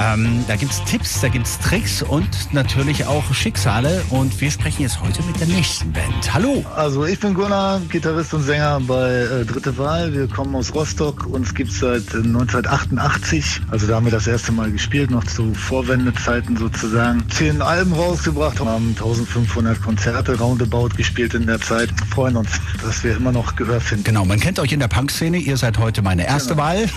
Ähm, 0.00 0.42
da 0.48 0.56
gibt's 0.56 0.82
Tipps, 0.84 1.20
da 1.20 1.28
gibt's 1.28 1.58
Tricks 1.58 2.00
und 2.00 2.26
natürlich 2.50 3.04
auch 3.04 3.34
Schicksale. 3.34 4.02
Und 4.08 4.40
wir 4.40 4.50
sprechen 4.50 4.80
jetzt 4.80 5.02
heute 5.02 5.22
mit 5.24 5.38
der 5.38 5.48
nächsten 5.48 5.92
Band. 5.92 6.32
Hallo. 6.32 6.64
Also 6.74 7.04
ich 7.04 7.20
bin 7.20 7.34
Gunnar, 7.34 7.82
Gitarrist 7.90 8.32
und 8.32 8.42
Sänger 8.42 8.80
bei 8.80 9.10
äh, 9.10 9.44
Dritte 9.44 9.76
Wahl. 9.76 10.14
Wir 10.14 10.28
kommen 10.28 10.54
aus 10.54 10.74
Rostock. 10.74 11.26
Uns 11.26 11.54
gibt's 11.54 11.80
seit 11.80 12.14
äh, 12.14 12.16
1988. 12.16 13.60
Also 13.70 13.86
da 13.86 13.96
haben 13.96 14.06
wir 14.06 14.12
das 14.12 14.26
erste 14.26 14.50
Mal 14.50 14.72
gespielt, 14.72 15.10
noch 15.10 15.24
zu 15.24 15.52
Vorwendezeiten 15.52 16.56
sozusagen. 16.56 17.22
Zehn 17.28 17.60
Alben 17.60 17.92
rausgebracht, 17.92 18.60
haben 18.60 18.94
1500 18.96 19.82
Konzerte 19.82 20.38
roundabout 20.38 20.96
gespielt 20.96 21.34
in 21.34 21.46
der 21.46 21.60
Zeit. 21.60 21.90
Freuen 22.08 22.36
uns, 22.36 22.48
dass 22.82 23.04
wir 23.04 23.14
immer 23.14 23.32
noch 23.32 23.56
Gehör 23.56 23.78
finden. 23.78 24.05
Genau, 24.06 24.24
man 24.24 24.38
kennt 24.38 24.60
euch 24.60 24.70
in 24.70 24.78
der 24.78 24.86
Punk-Szene. 24.86 25.36
Ihr 25.36 25.56
seid 25.56 25.78
heute 25.78 26.00
meine 26.00 26.24
erste 26.24 26.56
Wahl. 26.56 26.88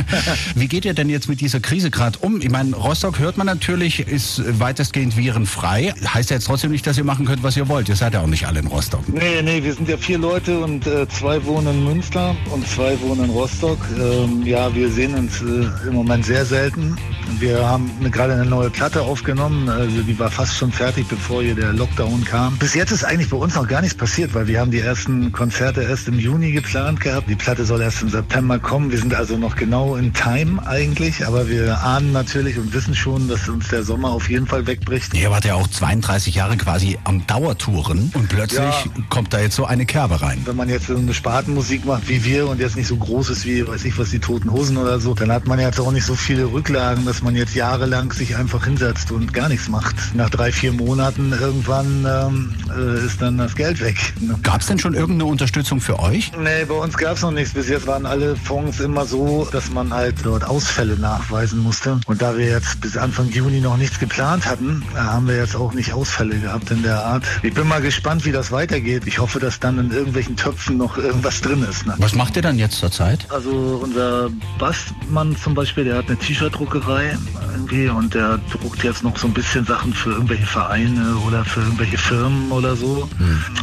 Wie 0.54 0.68
geht 0.68 0.84
ihr 0.84 0.92
denn 0.92 1.08
jetzt 1.08 1.26
mit 1.26 1.40
dieser 1.40 1.60
Krise 1.60 1.90
gerade 1.90 2.18
um? 2.18 2.42
Ich 2.42 2.50
meine, 2.50 2.76
Rostock 2.76 3.18
hört 3.18 3.38
man 3.38 3.46
natürlich, 3.46 4.00
ist 4.00 4.42
weitestgehend 4.60 5.16
virenfrei. 5.16 5.94
Heißt 6.04 6.28
ja 6.28 6.36
jetzt 6.36 6.44
trotzdem 6.44 6.70
nicht, 6.70 6.86
dass 6.86 6.98
ihr 6.98 7.04
machen 7.04 7.24
könnt, 7.24 7.42
was 7.42 7.56
ihr 7.56 7.68
wollt. 7.68 7.88
Ihr 7.88 7.96
seid 7.96 8.12
ja 8.12 8.20
auch 8.20 8.26
nicht 8.26 8.46
alle 8.46 8.60
in 8.60 8.66
Rostock. 8.66 9.00
Nee, 9.08 9.40
nee, 9.42 9.62
wir 9.62 9.72
sind 9.72 9.88
ja 9.88 9.96
vier 9.96 10.18
Leute 10.18 10.58
und 10.58 10.86
äh, 10.86 11.08
zwei 11.08 11.42
wohnen 11.46 11.68
in 11.68 11.84
Münster 11.84 12.36
und 12.52 12.68
zwei 12.68 13.00
wohnen 13.00 13.24
in 13.24 13.30
Rostock. 13.30 13.78
Ähm, 13.98 14.42
ja, 14.44 14.74
wir 14.74 14.90
sehen 14.90 15.14
uns 15.14 15.40
äh, 15.40 15.88
im 15.88 15.94
Moment 15.94 16.26
sehr 16.26 16.44
selten. 16.44 16.98
Wir 17.38 17.66
haben 17.66 17.90
gerade 18.10 18.34
eine 18.34 18.44
neue 18.44 18.68
Platte 18.68 19.02
aufgenommen, 19.02 19.68
also 19.68 20.02
die 20.02 20.18
war 20.18 20.30
fast 20.30 20.56
schon 20.56 20.72
fertig, 20.72 21.06
bevor 21.08 21.42
hier 21.42 21.54
der 21.54 21.72
Lockdown 21.72 22.24
kam. 22.24 22.58
Bis 22.58 22.74
jetzt 22.74 22.90
ist 22.90 23.04
eigentlich 23.04 23.30
bei 23.30 23.36
uns 23.36 23.54
noch 23.54 23.68
gar 23.68 23.80
nichts 23.80 23.96
passiert, 23.96 24.34
weil 24.34 24.48
wir 24.48 24.60
haben 24.60 24.70
die 24.70 24.80
ersten 24.80 25.30
Konzerte 25.30 25.82
erst 25.82 26.08
im 26.08 26.18
Juni 26.18 26.57
geplant 26.62 27.00
gehabt. 27.00 27.28
Die 27.30 27.36
Platte 27.36 27.64
soll 27.64 27.80
erst 27.80 28.02
im 28.02 28.08
September 28.08 28.58
kommen. 28.58 28.90
Wir 28.90 28.98
sind 28.98 29.14
also 29.14 29.36
noch 29.38 29.54
genau 29.54 29.94
in 29.94 30.12
Time 30.12 30.66
eigentlich, 30.66 31.24
aber 31.24 31.48
wir 31.48 31.80
ahnen 31.84 32.10
natürlich 32.12 32.58
und 32.58 32.72
wissen 32.72 32.96
schon, 32.96 33.28
dass 33.28 33.48
uns 33.48 33.68
der 33.68 33.84
Sommer 33.84 34.10
auf 34.10 34.28
jeden 34.28 34.46
Fall 34.46 34.66
wegbricht. 34.66 35.14
Ihr 35.14 35.30
wart 35.30 35.44
ja 35.44 35.54
auch 35.54 35.68
32 35.68 36.34
Jahre 36.34 36.56
quasi 36.56 36.98
am 37.04 37.24
Dauertouren 37.28 38.10
und 38.14 38.28
plötzlich 38.28 38.58
Ja. 38.58 38.84
kommt 39.08 39.32
da 39.32 39.40
jetzt 39.40 39.54
so 39.54 39.66
eine 39.66 39.86
Kerbe 39.86 40.20
rein. 40.20 40.40
Wenn 40.46 40.56
man 40.56 40.68
jetzt 40.68 40.88
so 40.88 40.96
eine 40.96 41.14
Spartenmusik 41.14 41.84
macht 41.84 42.08
wie 42.08 42.24
wir 42.24 42.48
und 42.48 42.58
jetzt 42.58 42.74
nicht 42.76 42.88
so 42.88 42.96
groß 42.96 43.30
ist 43.30 43.44
wie, 43.46 43.66
weiß 43.66 43.84
ich 43.84 43.96
was, 43.96 44.10
die 44.10 44.18
Toten 44.18 44.50
Hosen 44.50 44.76
oder 44.78 44.98
so, 44.98 45.14
dann 45.14 45.30
hat 45.30 45.46
man 45.46 45.60
jetzt 45.60 45.78
auch 45.78 45.92
nicht 45.92 46.04
so 46.06 46.16
viele 46.16 46.46
Rücklagen, 46.46 47.04
dass 47.06 47.22
man 47.22 47.36
jetzt 47.36 47.54
jahrelang 47.54 48.12
sich 48.12 48.34
einfach 48.36 48.64
hinsetzt 48.64 49.12
und 49.12 49.32
gar 49.32 49.48
nichts 49.48 49.68
macht. 49.68 49.94
Nach 50.14 50.28
drei, 50.28 50.50
vier 50.50 50.72
Monaten 50.72 51.32
irgendwann 51.32 52.04
ähm, 52.08 52.52
äh, 52.76 53.06
ist 53.06 53.22
dann 53.22 53.38
das 53.38 53.54
Geld 53.54 53.80
weg. 53.80 53.96
Ne? 54.20 54.36
Gab 54.42 54.60
es 54.60 54.66
denn 54.66 54.80
schon 54.80 54.94
irgendeine 54.94 55.26
Unterstützung 55.30 55.80
für 55.80 56.00
euch? 56.00 56.32
Nee, 56.40 56.64
bei 56.66 56.74
uns 56.74 56.96
gab 56.96 57.16
es 57.16 57.22
noch 57.22 57.32
nichts. 57.32 57.52
Bis 57.52 57.68
jetzt 57.68 57.88
waren 57.88 58.06
alle 58.06 58.36
Fonds 58.36 58.78
immer 58.78 59.04
so, 59.04 59.48
dass 59.50 59.70
man 59.70 59.92
halt 59.92 60.14
dort 60.22 60.44
Ausfälle 60.44 60.96
nachweisen 60.96 61.58
musste. 61.58 62.00
Und 62.06 62.22
da 62.22 62.36
wir 62.36 62.46
jetzt 62.46 62.80
bis 62.80 62.96
Anfang 62.96 63.28
Juni 63.28 63.60
noch 63.60 63.76
nichts 63.76 63.98
geplant 63.98 64.46
hatten, 64.46 64.84
äh, 64.94 64.98
haben 64.98 65.26
wir 65.26 65.36
jetzt 65.36 65.56
auch 65.56 65.72
nicht 65.72 65.92
Ausfälle 65.92 66.38
gehabt 66.38 66.70
in 66.70 66.84
der 66.84 67.04
Art. 67.04 67.24
Ich 67.42 67.54
bin 67.54 67.66
mal 67.66 67.80
gespannt, 67.80 68.24
wie 68.24 68.30
das 68.30 68.52
weitergeht. 68.52 69.02
Ich 69.06 69.18
hoffe, 69.18 69.40
dass 69.40 69.58
dann 69.58 69.78
in 69.78 69.90
irgendwelchen 69.90 70.36
Töpfen 70.36 70.76
noch 70.76 70.96
irgendwas 70.96 71.40
drin 71.40 71.66
ist. 71.68 71.86
Ne? 71.86 71.94
Was 71.98 72.14
macht 72.14 72.36
ihr 72.36 72.42
dann 72.42 72.56
jetzt 72.56 72.78
zur 72.78 72.92
Zeit? 72.92 73.26
Also 73.30 73.80
unser 73.82 74.30
Bassmann 74.60 75.36
zum 75.36 75.54
Beispiel, 75.54 75.84
der 75.84 75.96
hat 75.96 76.06
eine 76.06 76.18
T-Shirt-Druckerei 76.18 77.18
irgendwie 77.52 77.88
und 77.88 78.14
der 78.14 78.38
druckt 78.52 78.84
jetzt 78.84 79.02
noch 79.02 79.16
so 79.16 79.26
ein 79.26 79.34
bisschen 79.34 79.66
Sachen 79.66 79.92
für 79.92 80.10
irgendwelche 80.10 80.46
Vereine 80.46 81.16
oder 81.26 81.44
für 81.44 81.60
irgendwelche 81.60 81.98
Firmen 81.98 82.52
oder 82.52 82.76
so. 82.76 83.08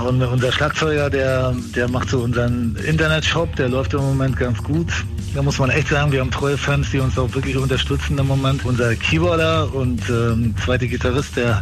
Und 0.06 0.22
unser 0.22 0.52
Schlagzeuger, 0.52 1.10
der, 1.10 1.56
der 1.74 1.90
macht 1.90 2.10
so 2.10 2.20
unseren 2.20 2.65
Internetshop, 2.88 3.56
der 3.56 3.70
läuft 3.70 3.94
im 3.94 4.02
Moment 4.02 4.38
ganz 4.38 4.62
gut. 4.64 4.92
Da 5.36 5.42
muss 5.42 5.60
man 5.60 5.70
echt 5.70 5.90
sagen, 5.90 6.14
wir 6.14 6.22
haben 6.22 6.32
treue 6.32 6.58
Fans, 6.58 6.92
die 6.92 7.00
uns 7.00 7.20
auch 7.20 7.34
wirklich 7.34 7.58
unterstützen 7.58 8.18
im 8.18 8.28
Moment. 8.28 8.64
Unser 8.64 8.96
Keyboarder 8.96 9.74
und 9.74 10.02
ähm, 10.10 10.56
zweite 10.64 10.88
Gitarrist, 10.88 11.36
der, 11.36 11.62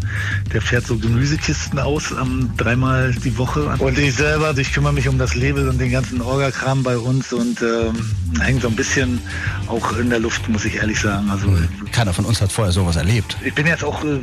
der 0.54 0.62
fährt 0.62 0.86
so 0.86 0.96
Gemüsekisten 0.96 1.80
aus 1.80 2.12
ähm, 2.12 2.52
dreimal 2.56 3.12
die 3.12 3.36
Woche. 3.36 3.64
Und 3.80 3.98
ich 3.98 4.14
selber, 4.14 4.46
also 4.46 4.62
ich 4.62 4.72
kümmere 4.72 4.94
mich 4.94 5.08
um 5.08 5.18
das 5.18 5.34
Label 5.34 5.68
und 5.68 5.82
den 5.82 5.92
ganzen 5.92 6.22
Orga-Kram 6.22 6.84
bei 6.84 7.00
uns 7.00 7.34
und 7.34 7.64
ähm, 7.64 7.96
hängt 8.42 8.62
so 8.62 8.68
ein 8.68 8.76
bisschen 8.76 9.20
auch 9.68 9.98
in 9.98 10.12
der 10.12 10.20
Luft, 10.20 10.48
muss 10.50 10.66
ich 10.66 10.76
ehrlich 10.76 11.00
sagen. 11.00 11.32
Also 11.32 11.48
Keiner 11.92 12.14
von 12.14 12.26
uns 12.26 12.42
hat 12.42 12.52
vorher 12.52 12.72
sowas 12.72 12.96
erlebt. 12.96 13.38
ich 13.44 13.56
bin 13.56 13.66
jetzt 13.66 13.84
auch 13.84 14.04
äh, 14.04 14.20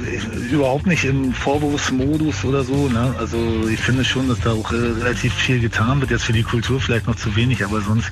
überhaupt 0.52 0.86
nicht 0.86 1.04
im 1.04 1.32
Vorwurfsmodus 1.32 2.44
oder 2.44 2.62
so. 2.62 2.88
Ne? 2.88 3.12
Also 3.18 3.66
ich 3.68 3.80
finde 3.80 4.04
schon, 4.04 4.28
dass 4.28 4.38
da 4.40 4.52
auch 4.52 4.70
äh, 4.70 4.76
relativ 4.76 5.34
viel 5.34 5.58
getan 5.58 6.00
wird. 6.00 6.12
Jetzt 6.12 6.22
für 6.22 6.32
die 6.32 6.44
Kultur 6.44 6.69
vielleicht 6.78 7.06
noch 7.06 7.16
zu 7.16 7.34
wenig, 7.36 7.64
aber 7.64 7.80
sonst 7.80 8.10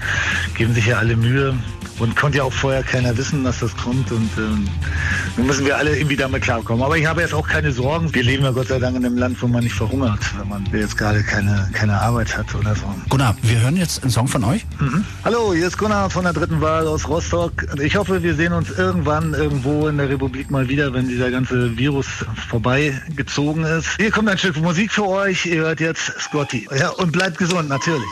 geben 0.55 0.75
sich 0.75 0.87
ja 0.87 0.99
alle 0.99 1.17
Mühe 1.17 1.29
Mühe 1.29 1.55
und 1.99 2.15
konnte 2.15 2.39
ja 2.39 2.45
auch 2.45 2.53
vorher 2.53 2.83
keiner 2.83 3.17
wissen, 3.17 3.43
dass 3.45 3.59
das 3.59 3.77
kommt 3.77 4.11
und 4.13 4.31
ähm, 4.39 4.69
nun 5.37 5.47
müssen 5.47 5.67
wir 5.67 5.77
alle 5.77 5.97
irgendwie 5.97 6.17
damit 6.17 6.43
klarkommen. 6.43 6.83
Aber 6.83 6.97
ich 6.97 7.07
habe 7.07 7.21
jetzt 7.21 7.35
auch 7.35 7.47
keine 7.47 7.73
Sorgen. 7.73 8.15
Wir 8.15 8.23
leben 8.23 8.45
ja 8.45 8.53
Gott 8.53 8.69
sei 8.69 8.79
Dank 8.79 8.97
in 8.97 9.05
einem 9.05 9.19
Land, 9.19 9.43
wo 9.43 9.49
man 9.49 9.65
nicht 9.65 9.75
verhungert, 9.75 10.21
wenn 10.39 10.49
man 10.49 10.65
jetzt 10.73 10.97
gerade 10.97 11.23
keine, 11.25 11.69
keine 11.73 12.01
Arbeit 12.01 12.37
hat 12.37 12.55
oder 12.55 12.75
so. 12.77 12.85
Gunnar, 13.09 13.37
wir 13.43 13.61
hören 13.61 13.77
jetzt 13.77 14.03
einen 14.03 14.13
Song 14.13 14.29
von 14.29 14.45
euch. 14.45 14.65
Mhm. 14.79 15.05
Hallo, 15.25 15.53
hier 15.53 15.67
ist 15.67 15.77
Gunnar 15.77 16.09
von 16.09 16.25
der 16.25 16.33
dritten 16.33 16.61
Wahl 16.61 16.87
aus 16.87 17.09
Rostock. 17.09 17.53
Ich 17.83 17.97
hoffe, 17.97 18.23
wir 18.23 18.35
sehen 18.35 18.53
uns 18.53 18.71
irgendwann 18.71 19.35
irgendwo 19.35 19.89
in 19.89 19.99
der 19.99 20.09
Republik 20.09 20.51
mal 20.51 20.69
wieder, 20.69 20.93
wenn 20.95 21.09
dieser 21.09 21.31
ganze 21.31 21.77
Virus 21.77 22.07
vorbeigezogen 22.49 23.65
ist. 23.65 23.89
Hier 23.97 24.13
kommt 24.13 24.29
ein 24.29 24.39
Stück 24.39 24.57
Musik 24.61 24.93
für 24.93 25.07
euch. 25.07 25.47
Ihr 25.47 25.63
hört 25.63 25.81
jetzt 25.81 26.13
Scotty. 26.21 26.69
Ja, 26.79 26.91
und 26.91 27.11
bleibt 27.11 27.39
gesund, 27.39 27.69
natürlich. 27.69 28.07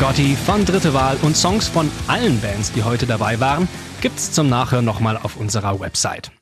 Scotty 0.00 0.34
von 0.34 0.64
Dritte 0.64 0.94
Wahl 0.94 1.18
und 1.20 1.36
Songs 1.36 1.68
von 1.68 1.90
allen 2.06 2.40
Bands, 2.40 2.72
die 2.72 2.84
heute 2.84 3.04
dabei 3.04 3.38
waren, 3.38 3.68
gibt's 4.00 4.32
zum 4.32 4.48
Nachhören 4.48 4.86
nochmal 4.86 5.18
auf 5.18 5.36
unserer 5.36 5.78
Website. 5.78 6.32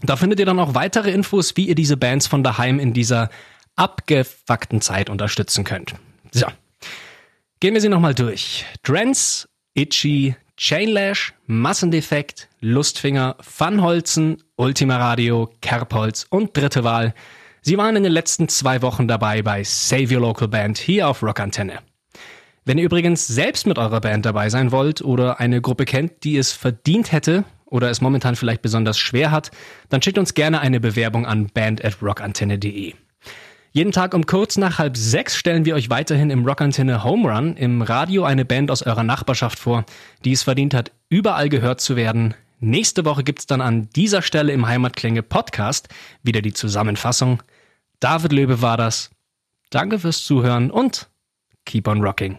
Da 0.00 0.14
findet 0.14 0.38
ihr 0.38 0.46
dann 0.46 0.60
auch 0.60 0.76
weitere 0.76 1.10
Infos, 1.10 1.56
wie 1.56 1.66
ihr 1.66 1.74
diese 1.74 1.96
Bands 1.96 2.28
von 2.28 2.44
daheim 2.44 2.78
in 2.78 2.92
dieser 2.92 3.28
abgefuckten 3.74 4.80
Zeit 4.80 5.10
unterstützen 5.10 5.64
könnt. 5.64 5.96
So. 6.30 6.46
Gehen 7.58 7.74
wir 7.74 7.80
sie 7.80 7.88
nochmal 7.88 8.14
durch. 8.14 8.64
Drance, 8.84 9.48
Itchy, 9.74 10.36
Chainlash, 10.56 11.34
Massendefekt, 11.48 12.48
Lustfinger, 12.60 13.34
Funholzen, 13.40 14.40
Ultima 14.54 14.98
Radio, 14.98 15.50
Kerbholz 15.62 16.26
und 16.30 16.56
Dritte 16.56 16.84
Wahl. 16.84 17.14
Sie 17.60 17.76
waren 17.76 17.96
in 17.96 18.04
den 18.04 18.12
letzten 18.12 18.48
zwei 18.48 18.82
Wochen 18.82 19.08
dabei 19.08 19.42
bei 19.42 19.64
Save 19.64 20.14
Your 20.14 20.20
Local 20.20 20.46
Band 20.46 20.78
hier 20.78 21.08
auf 21.08 21.24
Rockantenne. 21.24 21.80
Wenn 22.64 22.78
ihr 22.78 22.84
übrigens 22.84 23.26
selbst 23.26 23.66
mit 23.66 23.78
eurer 23.78 24.00
Band 24.00 24.26
dabei 24.26 24.50
sein 24.50 24.70
wollt 24.70 25.02
oder 25.02 25.40
eine 25.40 25.60
Gruppe 25.60 25.86
kennt, 25.86 26.24
die 26.24 26.36
es 26.36 26.52
verdient 26.52 27.10
hätte 27.10 27.44
oder 27.64 27.90
es 27.90 28.00
momentan 28.00 28.36
vielleicht 28.36 28.62
besonders 28.62 28.98
schwer 28.98 29.30
hat, 29.30 29.50
dann 29.88 30.02
schickt 30.02 30.18
uns 30.18 30.34
gerne 30.34 30.60
eine 30.60 30.80
Bewerbung 30.80 31.26
an 31.26 31.46
band@rockantenne.de. 31.46 32.94
Jeden 33.72 33.92
Tag 33.92 34.14
um 34.14 34.26
kurz 34.26 34.56
nach 34.56 34.78
halb 34.78 34.96
sechs 34.96 35.36
stellen 35.36 35.64
wir 35.64 35.76
euch 35.76 35.90
weiterhin 35.90 36.30
im 36.30 36.44
Rockantenne 36.44 37.04
Home 37.04 37.32
Run 37.32 37.56
im 37.56 37.82
Radio 37.82 38.24
eine 38.24 38.44
Band 38.44 38.70
aus 38.70 38.82
eurer 38.82 39.04
Nachbarschaft 39.04 39.60
vor, 39.60 39.84
die 40.24 40.32
es 40.32 40.42
verdient 40.42 40.74
hat, 40.74 40.90
überall 41.08 41.48
gehört 41.48 41.80
zu 41.80 41.94
werden. 41.94 42.34
Nächste 42.58 43.04
Woche 43.04 43.22
gibt's 43.22 43.46
dann 43.46 43.60
an 43.60 43.88
dieser 43.94 44.22
Stelle 44.22 44.52
im 44.52 44.66
Heimatklänge 44.66 45.22
Podcast 45.22 45.88
wieder 46.22 46.42
die 46.42 46.52
Zusammenfassung. 46.52 47.42
David 48.00 48.32
Löbe 48.32 48.60
war 48.60 48.76
das. 48.76 49.10
Danke 49.70 50.00
fürs 50.00 50.24
Zuhören 50.24 50.70
und 50.70 51.08
keep 51.64 51.86
on 51.86 52.02
rocking. 52.02 52.38